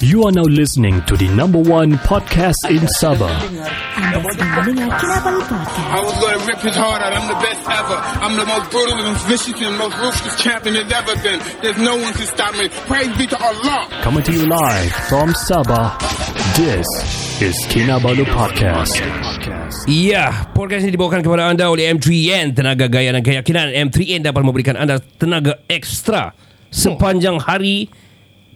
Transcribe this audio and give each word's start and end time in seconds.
You 0.00 0.24
are 0.24 0.32
now 0.32 0.48
listening 0.48 1.04
to 1.04 1.12
the 1.12 1.28
number 1.28 1.60
one 1.60 2.00
podcast 2.08 2.56
in 2.72 2.80
Sabah. 2.88 3.28
Anda 3.28 4.16
sedang 4.32 4.50
mendengar 4.64 4.96
Kinabalu 4.96 5.44
Podcast. 5.44 5.92
I 5.92 6.00
was 6.00 6.16
gonna 6.16 6.40
rip 6.48 6.60
his 6.64 6.72
heart 6.72 7.04
out. 7.04 7.12
I'm 7.12 7.28
the 7.28 7.36
best 7.36 7.60
ever. 7.68 8.00
I'm 8.24 8.34
the 8.40 8.48
most 8.48 8.72
brutal 8.72 8.96
and 8.96 9.12
vicious 9.28 9.60
and 9.60 9.76
most 9.76 9.92
ruthless 10.00 10.40
champion 10.40 10.72
there's 10.80 10.88
ever 10.88 11.12
been. 11.20 11.36
There's 11.60 11.76
no 11.76 12.00
one 12.00 12.16
can 12.16 12.24
stop 12.32 12.56
me. 12.56 12.72
Praise 12.88 13.12
be 13.20 13.28
to 13.28 13.36
Allah. 13.36 13.92
Coming 14.00 14.24
to 14.24 14.32
you 14.32 14.48
live 14.48 14.88
from 15.12 15.36
Sabah. 15.36 16.00
This 16.56 16.88
is 17.44 17.60
Kinabalu 17.68 18.24
Podcast. 18.32 18.96
Ya, 19.84 20.48
podcast 20.56 20.88
ini 20.88 20.96
dibawakan 20.96 21.20
kepada 21.20 21.44
anda 21.44 21.68
oleh 21.68 21.92
M3N 21.92 22.56
Tenaga 22.56 22.88
Gaya 22.88 23.12
dan 23.12 23.20
Keyakinan 23.20 23.68
M3N 23.92 24.24
dapat 24.24 24.40
memberikan 24.48 24.80
anda 24.80 24.96
tenaga 24.96 25.60
ekstra 25.68 26.32
Sepanjang 26.70 27.42
hari 27.42 27.90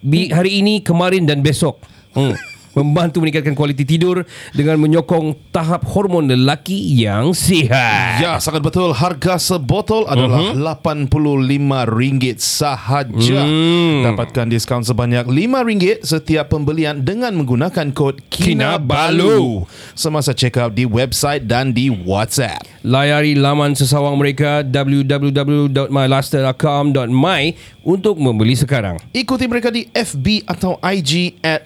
Hari 0.05 0.61
ini, 0.61 0.85
kemarin 0.85 1.25
dan 1.25 1.41
besok 1.41 1.81
hmm. 2.13 2.54
Membantu 2.75 3.23
meningkatkan 3.23 3.55
kualiti 3.55 3.87
tidur 3.87 4.27
Dengan 4.51 4.75
menyokong 4.77 5.49
tahap 5.49 5.87
hormon 5.87 6.27
lelaki 6.27 6.75
yang 6.93 7.31
sihat 7.31 8.19
Ya, 8.19 8.35
sangat 8.37 8.61
betul. 8.61 8.91
Harga 8.91 9.39
sebotol 9.39 10.05
adalah 10.05 10.51
Mhm. 10.51 10.59
RM85 10.59 12.35
sahaja. 12.37 13.41
Hmm. 13.43 14.03
Dapatkan 14.03 14.45
diskaun 14.47 14.83
sebanyak 14.83 15.27
RM5 15.27 16.03
setiap 16.03 16.51
pembelian 16.51 17.01
dengan 17.01 17.35
menggunakan 17.35 17.91
kod 17.91 18.21
Kinabalu. 18.29 19.65
Semasa 19.93 20.31
check 20.31 20.55
out 20.55 20.73
di 20.73 20.83
website 20.83 21.47
dan 21.47 21.71
di 21.71 21.89
WhatsApp. 21.89 22.63
Layari 22.85 23.33
laman 23.33 23.73
sesawang 23.73 24.15
mereka 24.15 24.61
www.mylaster.com.my 24.61 27.43
Untuk 27.85 28.17
membeli 28.17 28.57
sekarang 28.57 28.97
Ikuti 29.09 29.45
mereka 29.45 29.69
di 29.69 29.85
FB 29.89 30.45
atau 30.45 30.77
IG 30.81 31.37
at 31.41 31.65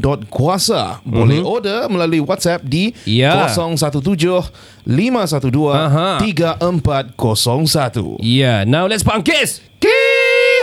m3n.kuasa. 0.00 1.00
Boleh 1.04 1.40
order 1.42 1.86
melalui 1.90 2.20
WhatsApp 2.20 2.62
di 2.64 2.94
Ya. 3.06 3.46
017 3.52 4.50
512 4.86 5.72
Aha. 5.74 6.18
3401. 6.20 8.18
Ya, 8.20 8.64
now 8.64 8.86
let's 8.86 9.04
pangkis 9.04 9.60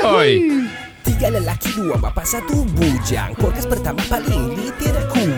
Hoi 0.02 0.42
Tiga 1.02 1.33
lelaki, 1.33 1.73
dua 1.73 1.97
bapa, 1.97 2.22
satu 2.22 2.61
bujang 2.78 3.33
Podcast 3.33 3.66
pertama 3.66 4.02
paling 4.05 4.53
ini 4.53 4.70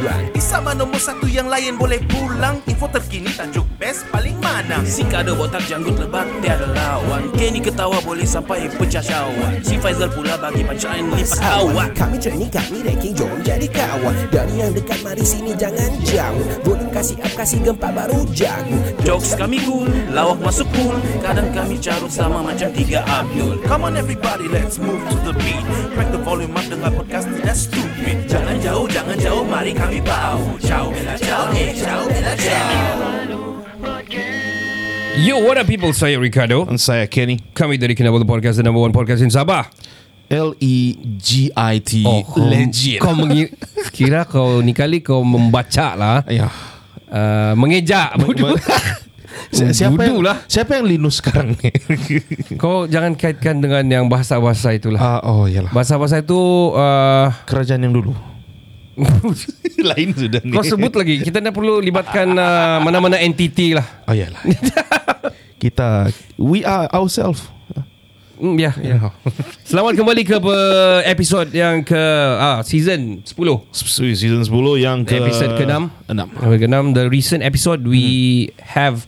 tidak 0.04 0.20
kurang 0.20 0.42
Sama 0.44 0.72
nombor 0.76 1.00
satu 1.00 1.26
yang 1.26 1.48
lain 1.48 1.80
boleh 1.80 2.00
pulang. 2.12 2.59
Info 2.68 2.86
terkini 2.92 3.32
tajuk 3.32 3.66
best 3.80 4.06
paling 4.12 4.36
mana. 4.44 4.84
Si 4.84 5.02
kada 5.08 5.32
botak 5.34 5.64
janggut 5.66 5.95
lebat 5.98 6.28
tiada 6.44 6.68
lawan. 6.70 7.32
Kenny 7.40 7.64
ketawa 7.64 7.98
boleh 8.04 8.28
sampai 8.28 8.70
pecah 8.70 9.02
syawak 9.02 9.64
Si 9.64 9.80
Faizal 9.80 10.12
pula 10.12 10.38
bagi 10.38 10.62
punchline 10.62 11.10
lipat 11.16 11.40
awak 11.42 11.90
Kami 11.95 12.18
training, 12.20 12.52
kami 12.52 12.84
ranking, 12.84 13.16
jom 13.16 13.32
jadi 13.42 13.68
kawan. 13.72 14.16
Dari 14.30 14.54
yang 14.60 14.72
dekat, 14.76 15.00
mari 15.02 15.23
sini 15.23 15.56
jangan 15.56 15.90
jauh. 16.06 16.45
Volume 16.67 16.92
kasih 16.94 17.17
up, 17.23 17.34
kasih 17.34 17.60
gempa 17.64 17.90
baru 17.90 18.28
jago. 18.36 18.78
Jokes 19.08 19.34
kami 19.40 19.64
cool, 19.66 19.90
lawak 20.12 20.40
masuk 20.44 20.67
cool 20.76 20.95
Kadang 21.23 21.50
kami 21.56 21.80
carut 21.80 22.12
sama 22.12 22.44
macam 22.44 22.70
tiga 22.76 23.02
Abdul. 23.08 23.58
Come 23.66 23.90
on 23.90 23.95
everybody, 23.98 24.45
let's 24.52 24.78
move 24.78 25.02
to 25.10 25.17
the 25.26 25.34
beat. 25.40 25.64
Crack 25.95 26.10
the 26.14 26.22
volume 26.22 26.54
up 26.54 26.66
dengar 26.70 26.92
podcast 26.94 27.26
tidak 27.40 27.58
stupid. 27.58 28.17
Jangan 28.30 28.58
jauh, 28.62 28.86
jangan 28.90 29.17
jauh, 29.20 29.45
mari 29.45 29.72
kami 29.73 29.92
bau 30.02 30.39
Ciao, 30.59 30.89
bella 30.89 31.16
ciao, 31.17 31.52
ciao, 31.75 32.02
bella 32.08 32.33
ciao 32.38 32.95
Yo, 35.13 35.38
what 35.39 35.61
up 35.61 35.69
people? 35.69 35.94
Saya 35.94 36.17
Ricardo 36.17 36.66
Dan 36.66 36.81
saya 36.81 37.05
Kenny. 37.05 37.38
Kami 37.53 37.77
dari 37.77 37.94
Kinabalu 37.94 38.25
Podcast 38.25 38.58
The 38.58 38.66
number 38.66 38.81
one 38.81 38.89
podcast 38.91 39.21
in 39.21 39.30
Sabah 39.30 39.69
L-E-G-I-T 40.25 41.91
kau, 42.02 42.41
Legit 42.41 42.97
Kau 42.97 43.14
mengi- 43.14 43.53
Kira 43.95 44.25
kau 44.25 44.59
ni 44.59 44.73
kali 44.73 45.05
kau 45.05 45.21
membaca 45.21 45.94
lah 45.94 46.25
Ya 46.25 46.49
uh, 47.14 47.53
Mengejak 47.53 48.16
bodoh. 48.21 48.58
Si- 49.53 49.69
Siapa 49.77 50.02
yang, 50.09 50.21
lah 50.26 50.42
siapa 50.45 50.82
yang 50.82 50.86
linus 50.89 51.21
sekarang 51.21 51.53
ni? 51.58 51.70
Kau 52.58 52.89
jangan 52.89 53.14
kaitkan 53.14 53.61
dengan 53.61 53.86
yang 53.86 54.05
bahasa-bahasa 54.09 54.73
itulah 54.73 54.98
Ah, 54.98 55.20
oh 55.26 55.45
iyalah. 55.45 55.70
Bahasa-bahasa 55.70 56.26
itu 56.26 56.37
uh, 56.73 57.30
Kerajaan 57.45 57.86
yang 57.86 57.93
dulu. 57.93 58.14
Lain 59.89 60.09
sudah 60.14 60.42
ni. 60.45 60.54
Kau 60.54 60.61
sebut 60.61 60.93
lagi 60.93 61.26
Kita 61.26 61.42
tak 61.42 61.54
perlu 61.54 61.81
libatkan 61.81 62.30
uh, 62.37 62.77
Mana-mana 62.77 63.17
entiti 63.17 63.73
lah 63.73 63.86
Oh 64.05 64.14
iyalah. 64.14 64.37
Kita 65.61 66.11
we 66.36 66.61
are 66.67 66.92
ourselves. 66.92 67.48
Hmm, 68.36 68.59
ya, 68.59 68.76
ya. 68.83 69.09
Selamat 69.70 69.95
kembali 69.95 70.27
ke 70.27 70.36
episod 71.08 71.48
yang 71.55 71.80
ke 71.86 71.95
ah, 72.36 72.59
season 72.67 73.23
10 73.23 73.32
Season 74.11 74.43
10 74.43 74.52
yang 74.83 75.08
ke 75.08 75.15
Episod 75.15 75.55
ke-6 75.55 76.11
Enam. 76.11 76.27
Episode 76.36 76.59
ke-6 76.67 76.83
The 76.92 77.03
recent 77.08 77.42
episode 77.48 77.82
We 77.87 78.52
have 78.76 79.08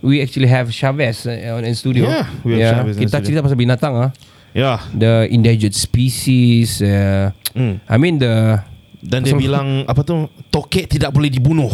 We 0.00 0.24
actually 0.24 0.48
have 0.48 0.72
Chavez 0.72 1.28
uh, 1.28 1.54
on 1.54 1.68
in 1.68 1.76
studio 1.76 2.08
Yeah, 2.08 2.26
we 2.42 2.58
have 2.58 2.80
Chavez 2.80 2.96
in 2.96 3.04
Kita 3.04 3.20
studio. 3.20 3.26
cerita 3.28 3.40
pasal 3.44 3.58
binatang 3.60 3.92
ah. 3.98 4.10
Ya. 4.56 4.80
The 4.96 5.28
endangered 5.28 5.76
species 5.76 6.80
uh, 6.80 7.36
Hmm. 7.52 7.84
I 7.84 8.00
mean 8.00 8.16
the 8.16 8.64
Dan 9.02 9.26
dia 9.26 9.34
bilang 9.34 9.82
apa 9.84 10.00
tu? 10.00 10.30
Tokek 10.48 10.86
tidak 10.86 11.10
boleh 11.10 11.26
dibunuh. 11.26 11.70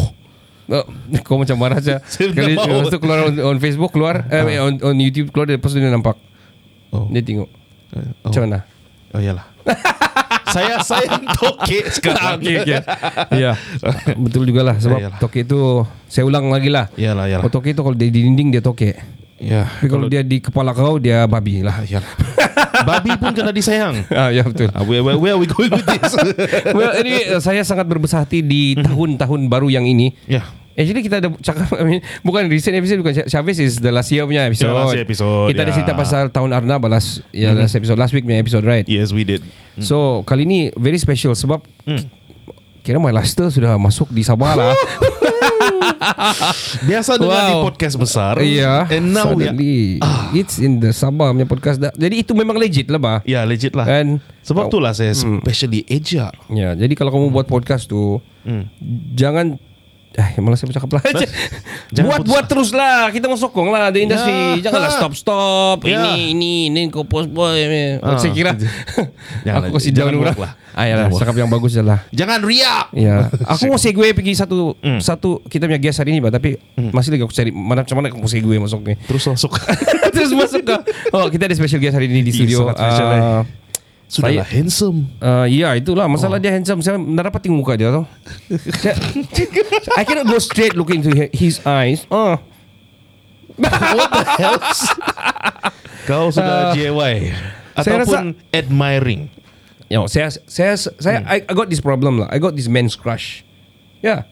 Oh, 0.69 0.85
kau 1.25 1.37
macam 1.37 1.57
marah 1.57 1.77
saja. 1.77 2.01
Saya 2.11 2.29
Kali 2.29 2.53
lepas 2.53 2.89
tu 2.89 2.97
keluar 2.97 3.25
on, 3.25 3.33
on 3.37 3.57
Facebook 3.57 3.89
keluar, 3.89 4.25
eh, 4.29 4.57
on, 4.57 4.77
on 4.81 4.95
YouTube 4.97 5.29
keluar 5.29 5.45
lepas 5.45 5.69
tu 5.69 5.77
dia 5.77 5.89
nampak. 5.89 6.17
Oh. 6.89 7.05
Dia 7.09 7.21
tengok. 7.21 7.49
Oh. 7.93 8.29
Macam 8.29 8.41
mana? 8.45 8.59
Oh 9.13 9.21
iyalah. 9.21 9.45
saya 10.53 10.81
saya 10.81 11.05
tokek 11.37 11.85
Ah, 11.85 11.93
sekarang. 11.93 12.37
okay, 12.41 12.55
okay. 12.61 12.81
Ya. 13.37 13.53
Betul 14.17 14.49
jugalah 14.49 14.77
sebab 14.81 14.97
Iyalah. 14.97 15.17
tokek 15.21 15.45
tu 15.45 15.85
saya 16.05 16.25
ulang 16.25 16.49
lagi 16.49 16.69
lah. 16.69 16.89
Iyalah, 16.93 17.29
iyalah. 17.29 17.45
Kalau 17.45 17.53
tokek 17.53 17.73
tu 17.73 17.81
kalau 17.85 17.93
dia 17.93 18.09
di 18.09 18.25
dinding 18.25 18.57
dia 18.57 18.61
tokek. 18.61 18.97
Ya. 19.39 19.65
Tapi 19.65 19.87
kalau 19.87 20.05
dia 20.05 20.21
di 20.21 20.37
kepala 20.37 20.71
kau 20.71 20.99
dia 20.99 21.23
babi 21.25 21.63
lah. 21.63 21.81
Iyalah. 21.81 22.11
Babi 22.79 23.11
pun 23.19 23.35
kena 23.35 23.51
disayang. 23.51 24.07
Ah, 24.07 24.31
ya 24.31 24.39
betul. 24.43 24.71
Ah, 24.71 24.87
where, 24.87 25.03
where, 25.03 25.19
where 25.19 25.35
are 25.35 25.41
we 25.41 25.43
going 25.43 25.67
with 25.67 25.83
this? 25.83 26.15
well, 26.77 26.95
ini 26.95 27.27
uh, 27.27 27.39
saya 27.39 27.59
sangat 27.59 27.83
berbesar 27.83 28.23
hati 28.23 28.39
di 28.39 28.71
tahun-tahun 28.75 29.51
baru 29.51 29.67
yang 29.67 29.83
ini. 29.83 30.15
ya. 30.23 30.43
Actually 30.79 31.03
kita 31.03 31.19
ada 31.19 31.27
cakap 31.43 31.75
I 31.75 31.83
mean, 31.83 31.99
Bukan 32.23 32.47
recent 32.47 32.71
episode 32.71 33.03
Bukan 33.03 33.27
Chavez 33.27 33.59
is 33.59 33.83
the 33.83 33.91
last 33.91 34.07
year 34.15 34.23
punya 34.23 34.47
episode 34.47 34.71
The 34.71 34.79
last 34.79 34.95
year 34.95 35.03
episode, 35.03 35.51
Kita 35.51 35.59
ada 35.59 35.71
ya. 35.71 35.75
cerita 35.75 35.91
pasal 35.91 36.31
Tahun 36.31 36.51
Arnab 36.55 36.79
last, 36.87 37.19
ya, 37.35 37.51
last 37.51 37.75
episode 37.75 37.99
Last 37.99 38.15
week 38.15 38.23
punya 38.23 38.39
episode 38.39 38.63
right 38.63 38.87
Yes, 38.87 39.11
we 39.11 39.27
did. 39.27 39.43
So 39.83 40.23
kali 40.23 40.47
ni 40.47 40.71
Very 40.79 40.95
special 40.95 41.35
Sebab 41.35 41.67
Hmm. 41.83 42.07
Kira 42.79 42.95
My 42.95 43.11
Luster 43.11 43.51
sudah 43.51 43.75
masuk 43.75 44.07
di 44.07 44.23
Sabah 44.23 44.55
lah 44.55 44.71
Biasa 46.87 47.15
dengar 47.15 47.39
Wow. 47.39 47.47
di 47.47 47.55
podcast 47.63 47.95
besar. 47.95 48.33
Iya 48.39 48.87
And 48.87 49.11
now 49.11 49.31
we 49.31 49.45
are, 49.45 49.53
Suddenly 49.53 49.77
It's 50.31 50.55
in 50.57 50.77
the 50.77 50.91
Sabah 50.91 51.29
punya 51.29 51.45
podcast 51.45 51.77
dah. 51.77 51.91
Jadi 51.91 52.21
itu 52.21 52.31
memang 52.31 52.55
legit 52.55 52.87
lah 52.87 52.97
bah 52.97 53.19
Ya, 53.23 53.43
legit 53.43 53.73
lah. 53.73 53.83
Kan 53.83 54.19
Sebab 54.41 54.65
Oh. 54.65 54.69
itulah 54.69 54.91
saya 54.91 55.13
specially 55.13 55.85
ejak. 55.85 56.33
Ya, 56.47 56.73
jadi 56.73 56.93
kalau 56.93 57.09
kamu 57.09 57.29
buat 57.31 57.45
podcast 57.45 57.85
tu 57.85 58.19
Hmm. 58.39 58.71
Jangan 59.13 59.59
Eh, 60.19 60.35
malah 60.37 60.53
saya 60.53 60.67
bercakap 60.67 60.89
lah 60.91 61.01
Buat 62.03 62.21
buat 62.21 62.45
terus 62.45 62.69
lah 62.69 63.07
Kita 63.07 63.25
mau 63.25 63.35
sokong 63.35 63.69
lah 63.69 63.87
The 63.87 64.03
industry 64.03 64.59
Ya. 64.59 64.67
Janganlah 64.67 64.91
stop 64.91 65.13
stop 65.13 65.77
Ya. 65.81 66.03
Ini 66.03 66.35
ini 66.35 66.53
Ini 66.67 66.91
kau 66.91 67.03
post 67.03 67.27
boy 67.27 67.55
Ah. 67.99 68.15
Saya 68.15 68.29
kira 68.29 68.51
Janganlah, 69.41 69.69
Aku 69.69 69.77
kasih 69.77 69.91
jangan 69.91 70.13
orang 70.13 70.35
buat 70.35 70.43
lah. 70.43 70.51
ah, 70.75 71.07
buat. 71.07 71.19
Cakap 71.19 71.35
yang 71.35 71.47
bagus 71.47 71.71
je 71.71 71.81
lah 71.81 71.99
Jangan 72.11 72.39
riak. 72.41 72.85
Ya, 72.91 73.31
aku 73.51 73.63
mau 73.67 73.79
segue 73.79 74.07
pergi 74.11 74.33
satu 74.33 74.75
Hmm. 74.79 74.99
satu 74.99 75.39
kita 75.43 75.65
punya 75.65 75.77
guest 75.77 75.97
hari 75.97 76.11
ni, 76.11 76.19
bah, 76.19 76.29
tapi 76.29 76.55
masih 76.89 77.11
lagi 77.11 77.23
aku 77.23 77.31
cari 77.31 77.49
mana 77.49 77.81
macam 77.81 77.95
mana 77.95 78.07
aku 78.07 78.17
mau 78.17 78.27
segue 78.27 78.55
masuk 78.55 78.79
ni. 78.81 78.95
Terus 79.01 79.23
masuk. 79.25 79.51
Terus 80.09 80.31
masuk. 80.31 80.63
Oh, 81.11 81.27
kita 81.27 81.45
ada 81.45 81.53
special 81.53 81.79
guest 81.79 81.93
hari 81.93 82.07
ini 82.07 82.21
di 82.21 82.31
studio. 82.31 82.69
eh. 82.69 82.75
Ah, 82.75 83.41
Sudahlah 84.09 84.41
Saya- 84.41 84.57
handsome. 84.57 85.05
Uh, 85.21 85.45
ya 85.45 85.69
itulah 85.71 86.09
masalah 86.09 86.35
Oh. 86.35 86.41
dia 86.41 86.49
handsome 86.49 86.81
Saya 86.81 86.97
nak 86.97 87.29
dapat 87.29 87.45
tengok 87.45 87.57
muka 87.59 87.73
dia 87.73 87.93
tau 87.93 88.09
Saya- 88.75 88.97
I 89.99 90.03
cannot 90.03 90.25
go 90.25 90.41
straight 90.41 90.73
look 90.73 90.89
into 90.89 91.13
hi- 91.13 91.29
his 91.29 91.61
eyes 91.61 92.09
uh. 92.09 92.41
What 93.55 94.09
the 94.09 94.23
hell? 94.35 94.57
Kau 96.05 96.25
sudah 96.29 96.73
JY 96.73 97.35
Ah. 97.71 97.85
saya 97.85 98.01
ataupun 98.01 98.35
admiring. 98.49 99.29
Yo, 99.87 100.03
saya 100.05 100.27
saya 100.43 100.73
saya 100.75 101.21
Hmm. 101.21 101.31
I, 101.31 101.37
I 101.41 101.53
got 101.53 101.65
this 101.65 101.79
problem 101.79 102.17
lah 102.17 102.27
I 102.27 102.37
got 102.37 102.51
this 102.51 102.65
man's 102.65 102.93
crush 102.93 103.45
Ya 103.99 104.25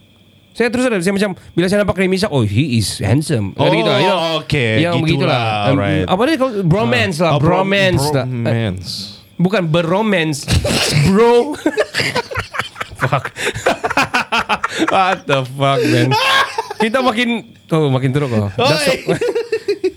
saya 0.51 0.68
terus 0.68 0.83
ada 0.83 0.97
saya 0.97 1.13
macam 1.13 1.38
bila 1.53 1.65
saya 1.65 1.80
nampak 1.80 1.95
Remy 1.95 2.18
Shah, 2.18 2.30
oh 2.30 2.41
he 2.41 2.81
is 2.81 2.97
handsome. 2.97 3.53
Oh, 3.53 3.69
Gitu 3.69 3.85
lah, 3.85 3.97
you 4.00 4.09
know. 4.09 4.41
okay, 4.41 4.81
Yang 4.81 5.06
begitu 5.06 5.21
gitulah, 5.21 5.38
lah. 5.38 5.69
Um, 5.69 5.77
right. 5.77 6.01
Apa 6.03 6.21
dia 6.23 6.35
kalau 6.35 6.53
bromance 6.65 7.18
lah, 7.21 7.30
Ah, 7.30 7.38
bro- 7.38 7.62
bromance 7.62 8.06
lah. 8.09 8.25
Bromance. 8.25 9.17
Bukan 9.38 9.69
berromance 9.69 10.50
Bro 11.06 11.54
Fuck 12.98 13.30
What 14.89 15.30
the 15.30 15.45
fuck 15.45 15.80
man 15.81 16.10
Kita 16.81 17.06
makin 17.06 17.54
Oh 17.69 17.94
makin 17.94 18.10
teruk 18.13 18.34
oh. 18.34 18.50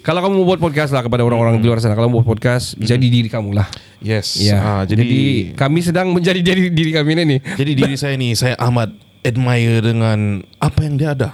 Kalau 0.01 0.25
kamu 0.25 0.43
buat 0.49 0.61
podcast 0.61 0.97
lah 0.97 1.05
kepada 1.05 1.23
orang-orang 1.23 1.61
di 1.61 1.69
luar 1.69 1.77
sana, 1.77 1.93
kalau 1.93 2.09
buat 2.09 2.25
podcast, 2.25 2.73
jadi 2.81 3.05
diri 3.05 3.29
kamu 3.29 3.53
lah. 3.53 3.69
Yes. 4.01 4.41
Ya. 4.41 4.57
Ah, 4.59 4.83
jadi, 4.89 5.05
jadi 5.05 5.21
kami 5.55 5.85
sedang 5.85 6.11
menjadi 6.17 6.41
diri 6.41 6.73
diri 6.73 6.91
kami 6.91 7.15
ini 7.21 7.37
jadi 7.55 7.73
diri 7.77 7.95
saya 8.01 8.17
ni 8.17 8.33
saya 8.33 8.57
amat 8.65 8.97
admire 9.21 9.85
dengan 9.85 10.41
apa 10.57 10.81
yang 10.89 10.97
dia 10.97 11.13
ada. 11.13 11.31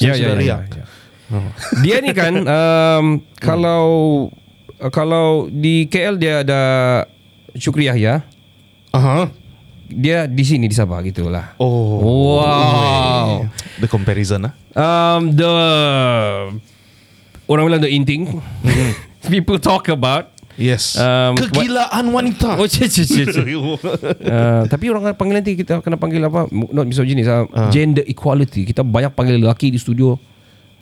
Ya, 0.00 0.16
Saya 0.16 0.16
ya, 0.16 0.16
sudah 0.16 0.34
ya, 0.34 0.40
riak. 0.40 0.62
ya, 0.72 0.84
ya. 1.30 1.40
Dia 1.84 1.96
ni 2.00 2.10
kan 2.16 2.34
um, 2.56 3.06
kalau 3.38 3.84
kalau 4.88 5.46
di 5.52 5.86
KL 5.86 6.16
dia 6.16 6.42
ada 6.42 6.62
Syukri 7.56 7.88
Yahya, 7.88 8.24
Aha. 8.96 9.28
dia 9.88 10.24
di 10.24 10.44
sini 10.44 10.68
di 10.68 10.76
Sabah 10.76 11.04
gitulah. 11.04 11.52
Oh. 11.60 12.40
Wow. 12.40 13.48
The 13.80 13.88
comparison 13.88 14.48
ah. 14.48 14.52
Um, 14.72 15.36
the 15.36 15.52
orang 17.48 17.64
bilang 17.68 17.82
the 17.84 17.92
inting. 17.92 18.40
People 19.32 19.60
talk 19.60 19.86
about. 19.92 20.32
Yes. 20.56 21.00
Um, 21.00 21.36
Kegilaan 21.36 22.12
wanita. 22.12 22.60
Oh, 22.60 22.68
cik, 22.68 22.88
cik, 22.88 23.06
cik. 23.08 23.26
Uh, 24.32 24.64
tapi 24.68 24.88
orang 24.92 25.12
panggil 25.16 25.40
nanti 25.40 25.56
kita 25.56 25.80
kena 25.80 25.96
panggil 25.96 26.24
apa? 26.24 26.48
Not 26.50 26.88
misogyny, 26.88 27.24
uh. 27.24 27.46
gender 27.72 28.04
equality. 28.04 28.68
Kita 28.68 28.84
banyak 28.84 29.12
panggil 29.12 29.40
lelaki 29.40 29.72
di 29.72 29.80
studio. 29.80 30.16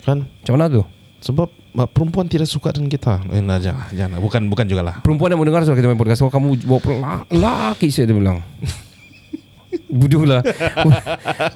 kan? 0.02 0.26
Macam 0.26 0.52
mana 0.56 0.66
tu? 0.70 0.82
Sebab 1.20 1.52
perempuan 1.92 2.24
tidak 2.24 2.48
suka 2.48 2.72
dengan 2.72 2.88
kita. 2.88 3.20
Eh, 3.28 3.44
nah, 3.44 3.60
jangan, 3.60 3.92
jangan. 3.92 4.18
Bukan 4.24 4.48
bukan 4.48 4.64
juga 4.64 4.82
lah. 4.82 4.94
Perempuan 5.04 5.28
yang 5.32 5.40
mendengar 5.40 5.68
sudah 5.68 5.76
kita 5.76 5.88
main 5.92 6.00
podcast. 6.00 6.24
Oh, 6.24 6.32
kamu 6.32 6.64
bawa 6.64 6.80
perempuan. 6.80 7.08
La- 7.28 7.76
Laki 7.76 7.92
saya 7.92 8.08
dia 8.08 8.16
bilang. 8.16 8.40
Bodoh 9.90 10.26
lah. 10.26 10.42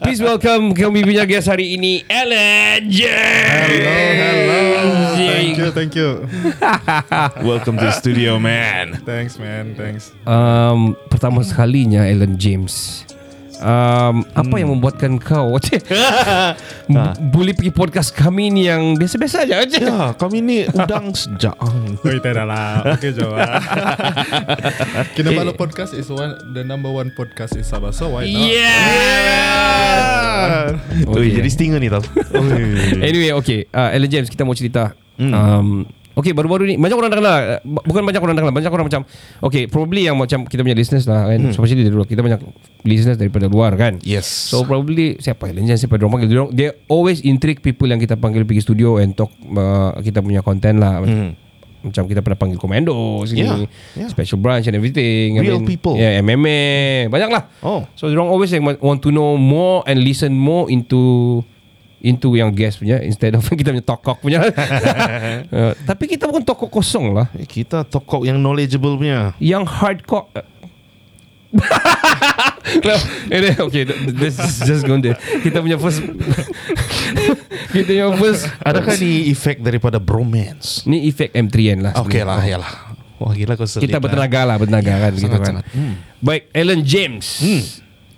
Please 0.03 0.23
welcome 0.23 0.71
kami 0.71 1.03
punya 1.03 1.27
guest 1.27 1.51
hari 1.51 1.75
ini, 1.75 2.03
Ellen 2.07 2.87
James. 2.87 3.75
Hello, 3.75 4.95
Thank 5.15 5.59
you, 5.59 5.69
thank 5.71 5.93
you. 5.95 6.27
Welcome 7.49 7.79
to 7.79 7.87
the 7.91 7.95
studio, 7.95 8.39
man. 8.39 9.03
Thanks, 9.07 9.39
man. 9.39 9.75
Thanks. 9.75 10.15
Um, 10.27 10.99
pertama 11.11 11.43
sekalinya 11.43 12.07
Ellen 12.07 12.39
James. 12.39 13.03
Um, 13.65 14.29
apa 14.37 14.61
yang 14.61 14.77
membuatkan 14.77 15.17
kau 15.17 15.57
boleh 17.33 17.57
pergi 17.57 17.73
podcast 17.73 18.13
kami 18.13 18.53
ni 18.53 18.69
yang 18.69 18.93
biasa-biasa 19.01 19.49
aja? 19.49 19.57
Ya, 19.81 20.13
kami 20.21 20.45
ni 20.45 20.69
udang 20.69 21.17
sejak. 21.17 21.57
Wait, 22.05 22.21
tidak 22.21 22.45
lah. 22.45 22.85
Okay, 22.93 23.17
Jawa. 23.17 23.57
Kinabalu 25.17 25.57
podcast 25.57 25.97
is 25.97 26.13
one, 26.13 26.37
the 26.53 26.61
number 26.61 26.93
one 26.93 27.09
podcast 27.17 27.57
in 27.57 27.65
Sabah. 27.65 27.89
So 27.89 28.13
why 28.13 28.29
not? 28.29 28.53
Yeah. 28.53 29.57
Oi, 31.09 31.25
Okay. 31.25 31.41
jadi 31.41 31.49
stinger 31.49 31.81
ni 31.81 31.89
tau. 31.89 32.05
Anyway, 33.01 33.33
okay. 33.33 33.65
Uh, 33.73 33.97
Ellen 33.97 34.13
James, 34.13 34.29
kita 34.29 34.45
mau 34.45 34.53
cerita. 34.53 34.93
Um, 35.17 35.89
okay, 36.15 36.33
baru-baru 36.33 36.71
ni 36.71 36.75
banyak 36.79 36.97
orang 36.97 37.11
dah 37.11 37.19
kenal. 37.19 37.35
Uh, 37.35 37.61
Bukan 37.85 38.03
banyak 38.07 38.21
orang 38.23 38.35
dah 38.35 38.43
kenal, 38.47 38.55
banyak 38.55 38.73
orang 38.73 38.87
macam 38.87 39.03
okay, 39.43 39.67
probably 39.67 40.07
yang 40.07 40.17
macam 40.17 40.47
kita 40.47 40.63
punya 40.63 40.79
listeners 40.79 41.05
lah 41.11 41.29
kan. 41.29 41.39
Hmm. 41.39 41.53
Especially 41.53 41.83
dari 41.83 41.95
luar. 41.95 42.07
Kita 42.07 42.23
banyak 42.23 42.41
listeners 42.87 43.19
daripada 43.19 43.47
luar 43.51 43.75
kan. 43.75 43.99
Yes. 44.03 44.27
So 44.27 44.63
probably 44.63 45.19
siapa 45.19 45.51
Ellen 45.51 45.67
James 45.67 45.83
siapa 45.83 45.99
diorang 45.99 46.19
panggil 46.19 46.29
diorang, 46.31 46.51
They 46.55 46.73
always 46.87 47.21
intrigue 47.23 47.61
people 47.61 47.91
yang 47.91 47.99
kita 47.99 48.15
panggil 48.17 48.47
pergi 48.47 48.63
studio 48.63 49.03
and 49.03 49.13
talk 49.19 49.31
uh, 49.55 49.99
kita 50.01 50.23
punya 50.23 50.41
content 50.41 50.79
lah. 50.79 51.03
Hmm. 51.03 51.35
Macam 51.85 52.09
kita 52.09 52.25
pernah 52.25 52.41
panggil 52.41 52.57
Komando 52.57 52.97
sini, 53.29 53.45
Yeah, 53.45 53.69
yeah. 53.93 54.09
Special 54.09 54.41
Branch 54.41 54.65
and 54.65 54.73
everything. 54.73 55.37
Real 55.37 55.61
people. 55.69 56.01
Yeah, 56.01 56.17
MMA, 56.25 57.13
banyak 57.13 57.29
lah. 57.29 57.53
Oh. 57.61 57.85
So 57.93 58.09
diorang 58.09 58.33
always 58.33 58.57
like, 58.57 58.81
want 58.81 59.05
to 59.05 59.13
know 59.13 59.37
more 59.37 59.85
and 59.85 60.01
listen 60.01 60.33
more 60.33 60.73
into 60.73 61.45
into 62.05 62.37
yang 62.37 62.53
guest 62.53 62.85
punya 62.85 63.01
instead 63.01 63.33
of 63.33 63.41
kita 63.59 63.73
punya 63.73 63.85
talk 63.85 64.05
punya. 64.21 64.45
uh, 64.53 65.73
tapi 65.89 66.05
kita 66.05 66.29
bukan 66.29 66.45
talk 66.45 66.61
kosong 66.69 67.17
lah. 67.17 67.33
Eh, 67.33 67.49
kita 67.49 67.89
tokok 67.89 68.29
yang 68.29 68.37
knowledgeable 68.37 69.01
punya. 69.01 69.33
Yang 69.41 69.65
hardcore. 69.73 70.29
no, 72.83 72.95
ini 73.31 73.55
okay. 73.63 73.87
This 74.11 74.37
is 74.43 74.55
just 74.67 74.83
going 74.83 75.01
there. 75.01 75.17
Kita 75.41 75.63
punya 75.63 75.79
first. 75.79 76.03
kita 77.75 77.89
punya 77.95 78.11
first. 78.19 78.51
Adakah 78.59 78.99
ni 78.99 79.31
efek 79.31 79.63
daripada 79.63 80.03
bromance? 80.03 80.83
Ni 80.85 81.07
efek 81.07 81.31
M3N 81.31 81.79
lah. 81.89 81.93
Okey 82.03 82.27
lah, 82.27 82.43
ya 82.43 82.59
lah. 82.59 82.95
Wah 83.23 83.31
gila 83.31 83.55
kau 83.55 83.65
Kita 83.65 83.97
lah. 83.97 84.03
bertenaga 84.03 84.41
lah, 84.43 84.57
bertenaga 84.59 84.93
kan 84.99 85.13
gitu 85.15 85.31
kan. 85.31 85.39
sangat-sangat. 85.39 85.65
Hmm. 85.71 85.95
Baik, 86.19 86.51
Ellen 86.51 86.83
James. 86.83 87.27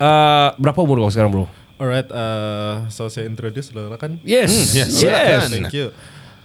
Uh, 0.00 0.56
berapa 0.56 0.80
umur 0.80 1.04
kau 1.04 1.12
sekarang 1.12 1.30
bro? 1.30 1.46
Alright, 1.76 2.08
uh, 2.08 2.88
so 2.88 3.04
saya 3.12 3.28
introduce 3.28 3.68
lah 3.76 4.00
kan? 4.00 4.16
Yes, 4.24 4.72
yes, 4.72 4.96
yes. 5.04 5.52
Thank 5.52 5.76
you. 5.76 5.92